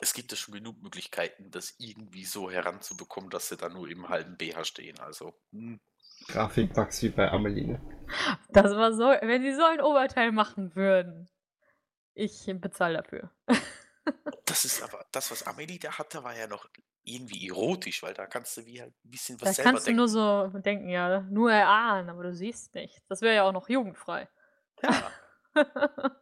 [0.00, 4.08] Es gibt ja schon genug Möglichkeiten, das irgendwie so heranzubekommen, dass sie da nur im
[4.08, 4.98] halben BH stehen.
[4.98, 5.78] Also, hm,
[6.28, 7.66] Grafikbugs wie bei Amelie.
[7.66, 7.80] ne?
[8.50, 11.28] Das war so, wenn sie so ein Oberteil machen würden.
[12.14, 13.30] Ich bezahle dafür.
[14.44, 16.68] Das ist aber, das, was Amelie da hatte, war ja noch
[17.04, 19.88] irgendwie erotisch, weil da kannst du wie halt ein bisschen was Da selber kannst du
[19.88, 19.96] denken.
[19.96, 23.02] nur so denken, ja, nur erahnen, aber du siehst nichts.
[23.08, 24.28] Das wäre ja auch noch jugendfrei.
[24.82, 25.10] Ja,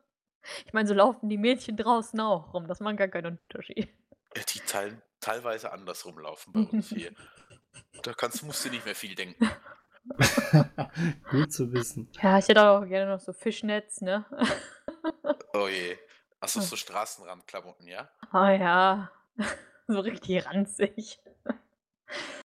[0.66, 2.68] Ich meine, so laufen die Mädchen draußen auch rum.
[2.68, 3.88] Das macht gar keinen Unterschied.
[4.36, 7.12] Ja, die teil, teilweise andersrum laufen bei uns hier.
[8.02, 9.50] Da kannst, musst du nicht mehr viel denken.
[11.30, 12.10] Gut zu wissen.
[12.20, 14.24] Ja, ich hätte auch gerne noch so Fischnetz, ne?
[15.54, 15.96] Oh je.
[16.40, 18.08] Achso, so Straßenrandklamotten, ja?
[18.30, 19.10] Ah ja,
[19.86, 21.20] so richtig ranzig.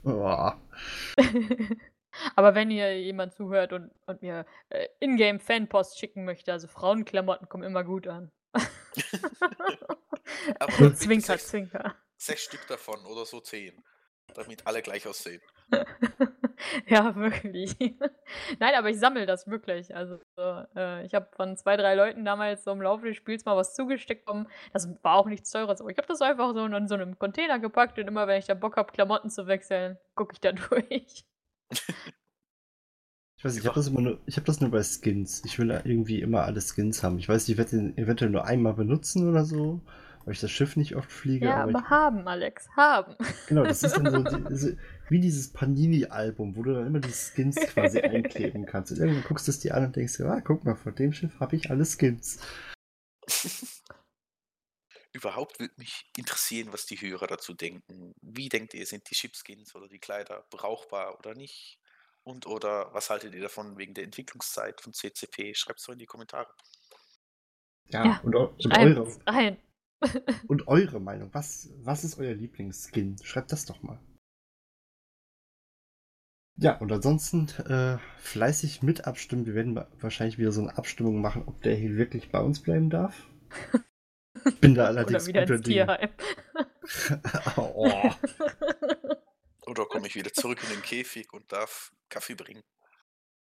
[0.05, 0.53] Oh,
[2.37, 7.65] Aber wenn hier jemand zuhört und, und mir äh, Ingame-Fanpost schicken möchte, also Frauenklamotten kommen
[7.65, 8.31] immer gut an.
[10.59, 11.97] Aber zwinker, sechs, zwinker.
[12.17, 13.83] sechs Stück davon oder so zehn.
[14.35, 15.43] Damit alle gleich aussehen.
[16.87, 17.77] ja, wirklich.
[18.59, 19.95] Nein, aber ich sammle das wirklich.
[19.95, 23.45] Also so, äh, ich habe von zwei, drei Leuten damals so im Laufe des Spiels
[23.45, 24.49] mal was zugesteckt bekommen.
[24.73, 27.59] Das war auch nichts Teures, aber ich habe das einfach so in so einem Container
[27.59, 31.25] gepackt und immer wenn ich da Bock habe, Klamotten zu wechseln, gucke ich da durch.
[33.37, 35.43] Ich weiß nicht, ich habe das immer nur, ich habe das nur bei Skins.
[35.45, 37.19] Ich will irgendwie immer alle Skins haben.
[37.19, 39.81] Ich weiß, ich werde den eventuell nur einmal benutzen oder so,
[40.25, 41.47] weil ich das Schiff nicht oft fliege.
[41.47, 43.17] Ja, aber aber haben, Alex, haben.
[43.21, 44.23] ich, genau, das ist dann so
[44.69, 48.93] die, wie dieses Panini-Album, wo du dann immer die Skins quasi einkleben kannst.
[48.93, 51.13] Und irgendwann guckst du es dir an und denkst dir, ah, guck mal, von dem
[51.13, 52.41] Schiff habe ich alle Skins.
[55.15, 58.15] Überhaupt würde mich interessieren, was die Hörer dazu denken.
[58.23, 61.79] Wie denkt ihr, sind die Chipskins oder die Kleider brauchbar oder nicht?
[62.25, 65.55] Und oder was haltet ihr davon wegen der Entwicklungszeit von CCP?
[65.55, 66.49] Schreibt es doch in die Kommentare.
[67.89, 69.61] Ja, Ja, und, und, eure, rein.
[70.49, 71.31] und eure Meinung.
[71.33, 73.17] Was, was ist euer Lieblingsskin?
[73.23, 74.01] Schreibt das doch mal.
[76.57, 79.47] Ja, und ansonsten äh, fleißig mit abstimmen.
[79.47, 82.61] Wir werden wa- wahrscheinlich wieder so eine Abstimmung machen, ob der hier wirklich bei uns
[82.63, 83.27] bleiben darf.
[84.45, 85.63] Ich bin da allerdings Oder wieder guter ins.
[85.63, 86.11] Tierheim.
[87.57, 88.11] oh,
[89.67, 92.63] Oder komme ich wieder zurück in den Käfig und darf Kaffee bringen?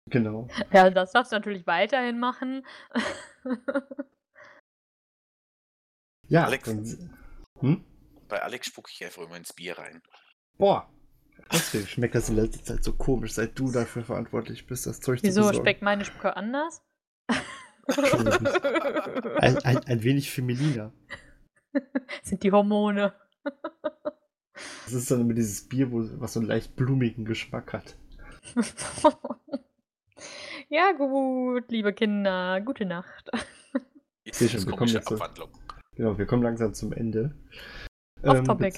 [0.10, 0.48] genau.
[0.72, 2.66] ja, das darfst du natürlich weiterhin machen.
[6.32, 6.64] Ja, Alex.
[6.64, 7.18] dann,
[7.60, 7.84] hm?
[8.30, 10.02] Bei Alex spucke ich einfach immer ins Bier rein.
[10.58, 10.90] Boah,
[11.52, 15.20] deswegen schmeckt das in letzter Zeit so komisch, seit du dafür verantwortlich bist, das Zeug
[15.24, 15.58] Wieso zu besorgen.
[15.66, 16.82] schmeckt meine Spucke anders?
[19.40, 20.94] Ein, ein, ein wenig femininer.
[22.24, 23.14] Sind die Hormone.
[24.86, 27.98] Das ist dann immer dieses Bier, wo, was so einen leicht blumigen Geschmack hat.
[30.70, 33.30] ja, gut, liebe Kinder, gute Nacht.
[34.24, 35.50] Jetzt Sehr ist schön, wir kommen komische jetzt so- Abwandlung.
[35.96, 37.34] Genau, wir kommen langsam zum Ende.
[38.24, 38.72] Off Ähm,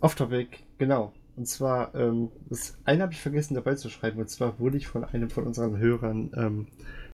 [0.00, 1.12] Off-Topic, genau.
[1.36, 4.88] Und zwar, ähm, das eine habe ich vergessen dabei zu schreiben, und zwar wurde ich
[4.88, 6.66] von einem von unseren Hörern ähm,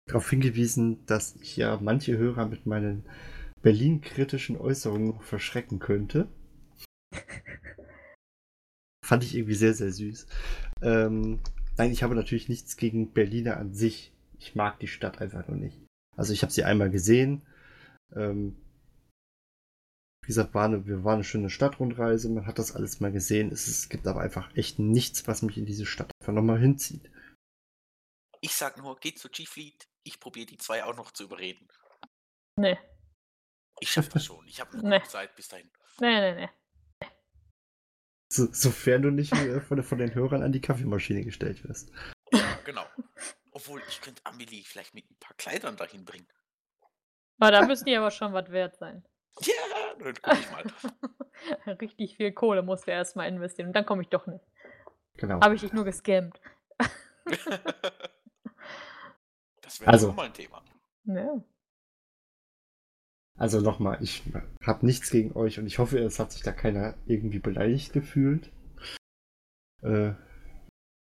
[0.05, 3.05] darauf hingewiesen, dass ich ja manche Hörer mit meinen
[3.61, 6.27] Berlin-kritischen Äußerungen verschrecken könnte.
[9.05, 10.27] Fand ich irgendwie sehr, sehr süß.
[10.81, 11.39] Ähm,
[11.77, 14.13] nein, ich habe natürlich nichts gegen Berliner an sich.
[14.39, 15.81] Ich mag die Stadt einfach nur nicht.
[16.15, 17.41] Also ich habe sie einmal gesehen.
[18.15, 18.55] Ähm,
[20.23, 23.51] wie gesagt, war eine, wir waren eine schöne Stadtrundreise, man hat das alles mal gesehen.
[23.51, 27.11] Es, es gibt aber einfach echt nichts, was mich in diese Stadt einfach nochmal hinzieht.
[28.41, 29.87] Ich sag nur, geht zu G-Fleet.
[30.03, 31.67] Ich probiere die zwei auch noch zu überreden.
[32.57, 32.77] Nee,
[33.79, 34.45] Ich schaffe das schon.
[34.47, 35.01] Ich habe noch Nee.
[35.03, 35.69] Zeit bis dahin.
[35.99, 36.49] nee, nee, nee.
[38.31, 41.91] So, sofern du nicht äh, von, von den Hörern an die Kaffeemaschine gestellt wirst.
[42.31, 42.85] Ja, genau.
[43.51, 46.27] Obwohl, ich könnte Amelie vielleicht mit ein paar Kleidern dahin bringen.
[47.39, 49.05] Aber da müssen die aber schon was wert sein.
[49.41, 49.53] Ja,
[49.99, 50.63] dann guck ich mal.
[51.81, 54.43] Richtig viel Kohle musst du erstmal investieren und dann komme ich doch nicht.
[55.17, 55.39] Genau.
[55.41, 56.39] Habe ich dich nur gescammt.
[59.61, 60.11] Das wäre Also.
[60.11, 60.61] mal ein Thema.
[61.05, 61.43] Ja.
[63.35, 64.23] Also nochmal, ich
[64.63, 68.51] habe nichts gegen euch und ich hoffe, es hat sich da keiner irgendwie beleidigt gefühlt.
[69.81, 70.13] Äh,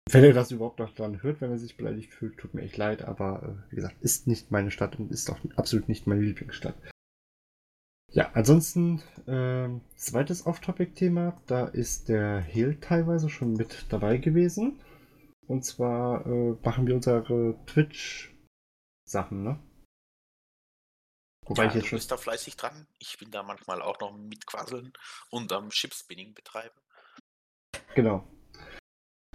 [0.10, 2.78] wenn ihr das überhaupt noch dran hört, wenn er sich beleidigt fühlt, tut mir echt
[2.78, 6.22] leid, aber äh, wie gesagt, ist nicht meine Stadt und ist auch absolut nicht meine
[6.22, 6.76] Lieblingsstadt.
[8.18, 14.82] Ja, ansonsten, ähm, zweites Off-Topic-Thema, da ist der Hehl teilweise schon mit dabei gewesen.
[15.46, 19.60] Und zwar äh, machen wir unsere Twitch-Sachen, ne?
[21.46, 21.98] Wobei ja, ich jetzt du schon.
[21.98, 22.88] bist da fleißig dran.
[22.98, 24.94] Ich bin da manchmal auch noch mit Quasseln
[25.30, 26.82] und am Chipspinning betreiben.
[27.94, 28.28] Genau.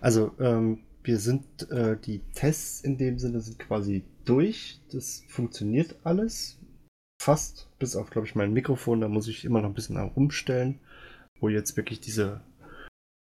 [0.01, 4.81] Also, ähm, wir sind, äh, die Tests in dem Sinne sind quasi durch.
[4.91, 6.59] Das funktioniert alles.
[7.23, 7.69] Fast.
[7.79, 9.01] Bis auf, glaube ich, mein Mikrofon.
[9.01, 10.81] Da muss ich immer noch ein bisschen am umstellen.
[11.39, 12.41] Wo jetzt wirklich diese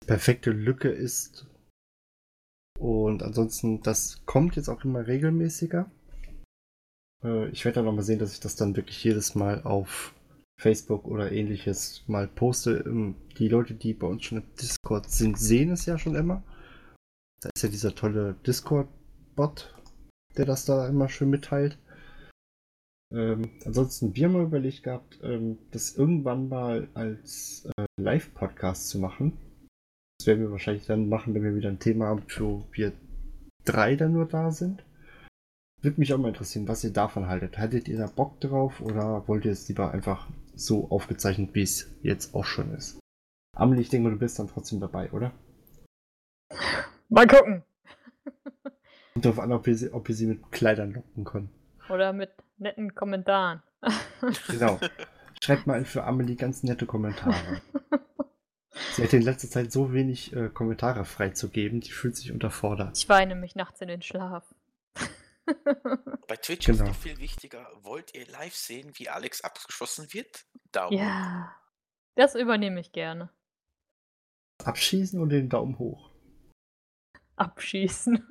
[0.07, 1.49] perfekte Lücke ist.
[2.79, 5.91] Und ansonsten, das kommt jetzt auch immer regelmäßiger.
[7.25, 10.15] Äh, ich werde dann noch mal sehen, dass ich das dann wirklich jedes Mal auf
[10.61, 12.85] Facebook oder ähnliches mal poste.
[12.87, 16.45] Ähm, die Leute, die bei uns schon im Discord sind, sehen es ja schon immer.
[17.41, 19.75] Da ist ja dieser tolle Discord-Bot,
[20.37, 21.77] der das da immer schön mitteilt.
[23.13, 28.99] Ähm, ansonsten, wir haben mal überlegt gehabt, ähm, das irgendwann mal als äh, Live-Podcast zu
[28.99, 29.37] machen.
[30.19, 32.93] Das werden wir wahrscheinlich dann machen, wenn wir wieder ein Thema haben, wo wir
[33.65, 34.85] drei dann nur da sind.
[35.83, 37.59] Würde mich auch mal interessieren, was ihr davon haltet.
[37.59, 41.91] Hattet ihr da Bock drauf oder wollt ihr es lieber einfach so aufgezeichnet, wie es
[42.03, 43.01] jetzt auch schon ist?
[43.57, 45.33] Amelie, ich denke, du bist dann trotzdem dabei, oder?
[47.09, 47.65] Mal gucken.
[49.15, 51.51] Und darauf an, ob wir, sie, ob wir sie mit Kleidern locken können.
[51.89, 52.31] Oder mit
[52.61, 53.63] netten Kommentaren.
[54.49, 54.79] Genau.
[55.43, 57.63] Schreibt mal für Amelie ganz nette Kommentare.
[58.93, 62.99] Sie hat in letzter Zeit so wenig äh, Kommentare freizugeben, die fühlt sich unterfordert.
[62.99, 64.55] Ich weine mich nachts in den Schlaf.
[66.29, 66.83] Bei Twitch Genau.
[66.85, 70.45] ist noch viel wichtiger, wollt ihr live sehen, wie Alex abgeschossen wird?
[70.73, 70.97] Daumen.
[70.99, 71.03] hoch.
[71.03, 71.57] ja.
[72.17, 73.31] Das übernehme ich gerne.
[74.65, 76.11] Abschießen und den Daumen hoch.
[77.37, 78.29] Abschießen.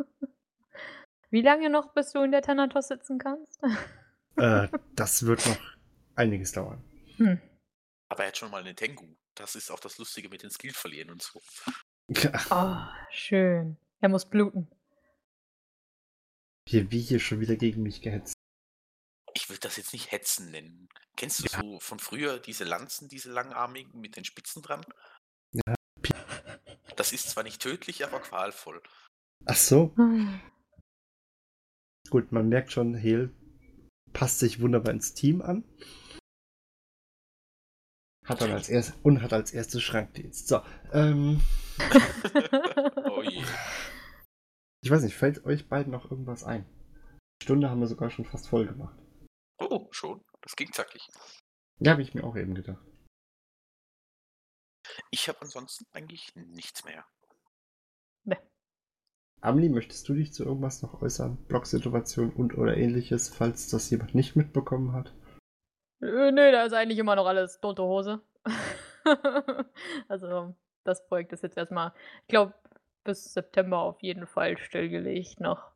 [1.32, 3.60] Wie lange noch, bis du in der Thanatos sitzen kannst?
[4.40, 5.60] Äh, das wird noch
[6.16, 6.84] einiges dauern.
[7.18, 7.42] Hm.
[8.10, 9.16] Aber er hat schon mal einen Tengu.
[9.36, 11.42] Das ist auch das Lustige mit den Skill verlieren und so.
[12.50, 12.76] Oh,
[13.12, 13.78] schön.
[14.02, 14.68] Er muss bluten.
[16.68, 18.34] Hier, wie hier schon wieder gegen mich gehetzt.
[19.34, 20.90] Ich würde das jetzt nicht Hetzen nennen.
[21.16, 21.60] Kennst du Ja.
[21.62, 24.84] so von früher diese Lanzen, diese langarmigen mit den Spitzen dran?
[25.54, 25.76] Ja.
[26.96, 28.82] Das ist zwar nicht tödlich, aber qualvoll.
[29.46, 30.42] Ach so, Hm.
[32.10, 33.32] gut, man merkt schon, Hel
[34.14, 35.64] passt sich wunderbar ins Team an.
[38.26, 40.48] Hat dann als erst und hat als erstes Schrankdienst.
[40.48, 40.62] So,
[40.94, 41.42] ähm,
[43.12, 43.44] Oh je.
[44.84, 46.66] ich weiß nicht, fällt euch beiden noch irgendwas ein?
[47.42, 48.96] Stunde haben wir sogar schon fast voll gemacht.
[49.60, 50.24] Oh, schon.
[50.42, 51.02] Das ging zackig.
[51.80, 52.84] Ja, habe ich mir auch eben gedacht.
[55.12, 57.06] Ich habe ansonsten eigentlich nichts mehr.
[59.42, 61.38] Amelie, möchtest du dich zu irgendwas noch äußern?
[61.48, 65.14] Blogsituation und oder ähnliches, falls das jemand nicht mitbekommen hat?
[66.02, 68.22] Äh, Nö, da ist eigentlich immer noch alles tote Hose.
[70.08, 72.54] also, das Projekt ist jetzt erstmal, ich glaube,
[73.04, 75.72] bis September auf jeden Fall stillgelegt noch.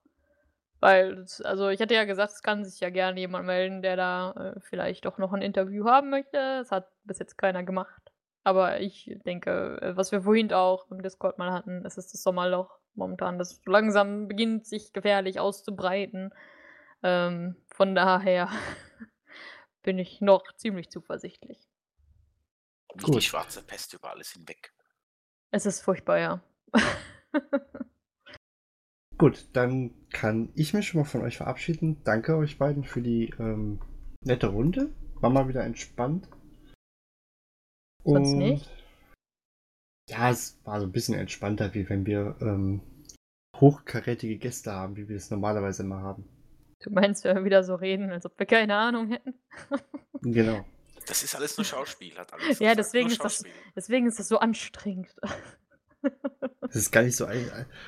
[0.79, 3.95] Weil, es- also ich hatte ja gesagt, es kann sich ja gerne jemand melden, der
[3.97, 6.37] da äh, vielleicht doch noch ein Interview haben möchte.
[6.37, 8.11] Das hat bis jetzt keiner gemacht.
[8.43, 12.23] Aber ich denke, äh, was wir vorhin auch im Discord mal hatten, es ist das
[12.23, 16.33] Sommerloch momentan, das langsam beginnt sich gefährlich auszubreiten.
[17.01, 18.49] Ähm, von daher
[19.83, 21.67] bin ich noch ziemlich zuversichtlich.
[22.95, 23.15] Wie Gut.
[23.15, 24.73] die schwarze Pest über alles hinweg.
[25.51, 26.43] Es ist furchtbar, ja.
[29.17, 32.03] Gut, dann kann ich mich schon mal von euch verabschieden.
[32.03, 33.79] Danke euch beiden für die ähm,
[34.21, 34.93] nette Runde.
[35.15, 36.27] War mal wieder entspannt.
[38.03, 38.82] Sonst nicht?
[40.09, 42.81] Ja, es war so ein bisschen entspannter, wie wenn wir ähm,
[43.55, 46.27] hochkarätige Gäste haben, wie wir es normalerweise immer haben.
[46.81, 49.33] Du meinst, wenn wir wieder so reden, als ob wir keine Ahnung hätten?
[50.25, 50.65] Genau.
[51.05, 52.79] Das ist alles nur Schauspiel, hat Alex Ja, gesagt.
[52.79, 53.43] deswegen nur ist das-.
[53.75, 55.13] Deswegen ist das so anstrengend.
[56.69, 57.27] Es ist gar nicht so.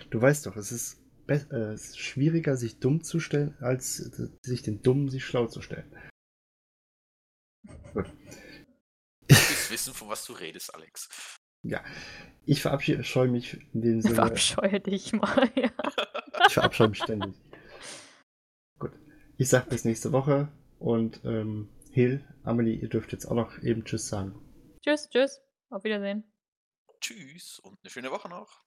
[0.10, 4.30] Du weißt doch, es ist, äh, es ist schwieriger, sich dumm zu stellen, als äh,
[4.42, 5.92] sich den Dummen sich schlau zu stellen.
[7.94, 8.06] Gut.
[8.06, 11.10] Du willst wissen, von was du redest, Alex.
[12.46, 14.16] Ich verabschiede scheue mich in dem Ich Sinne.
[14.16, 15.70] verabscheue dich mal, ja.
[16.48, 17.34] Ich verabscheue mich ständig.
[18.78, 18.92] Gut.
[19.38, 20.50] Ich sag bis nächste Woche
[20.80, 24.36] und ähm, Hil, Amelie, ihr dürft jetzt auch noch eben Tschüss sagen.
[24.84, 25.42] Tschüss, tschüss.
[25.70, 26.24] Auf Wiedersehen.
[27.02, 28.65] Tschüss und eine schöne Woche noch.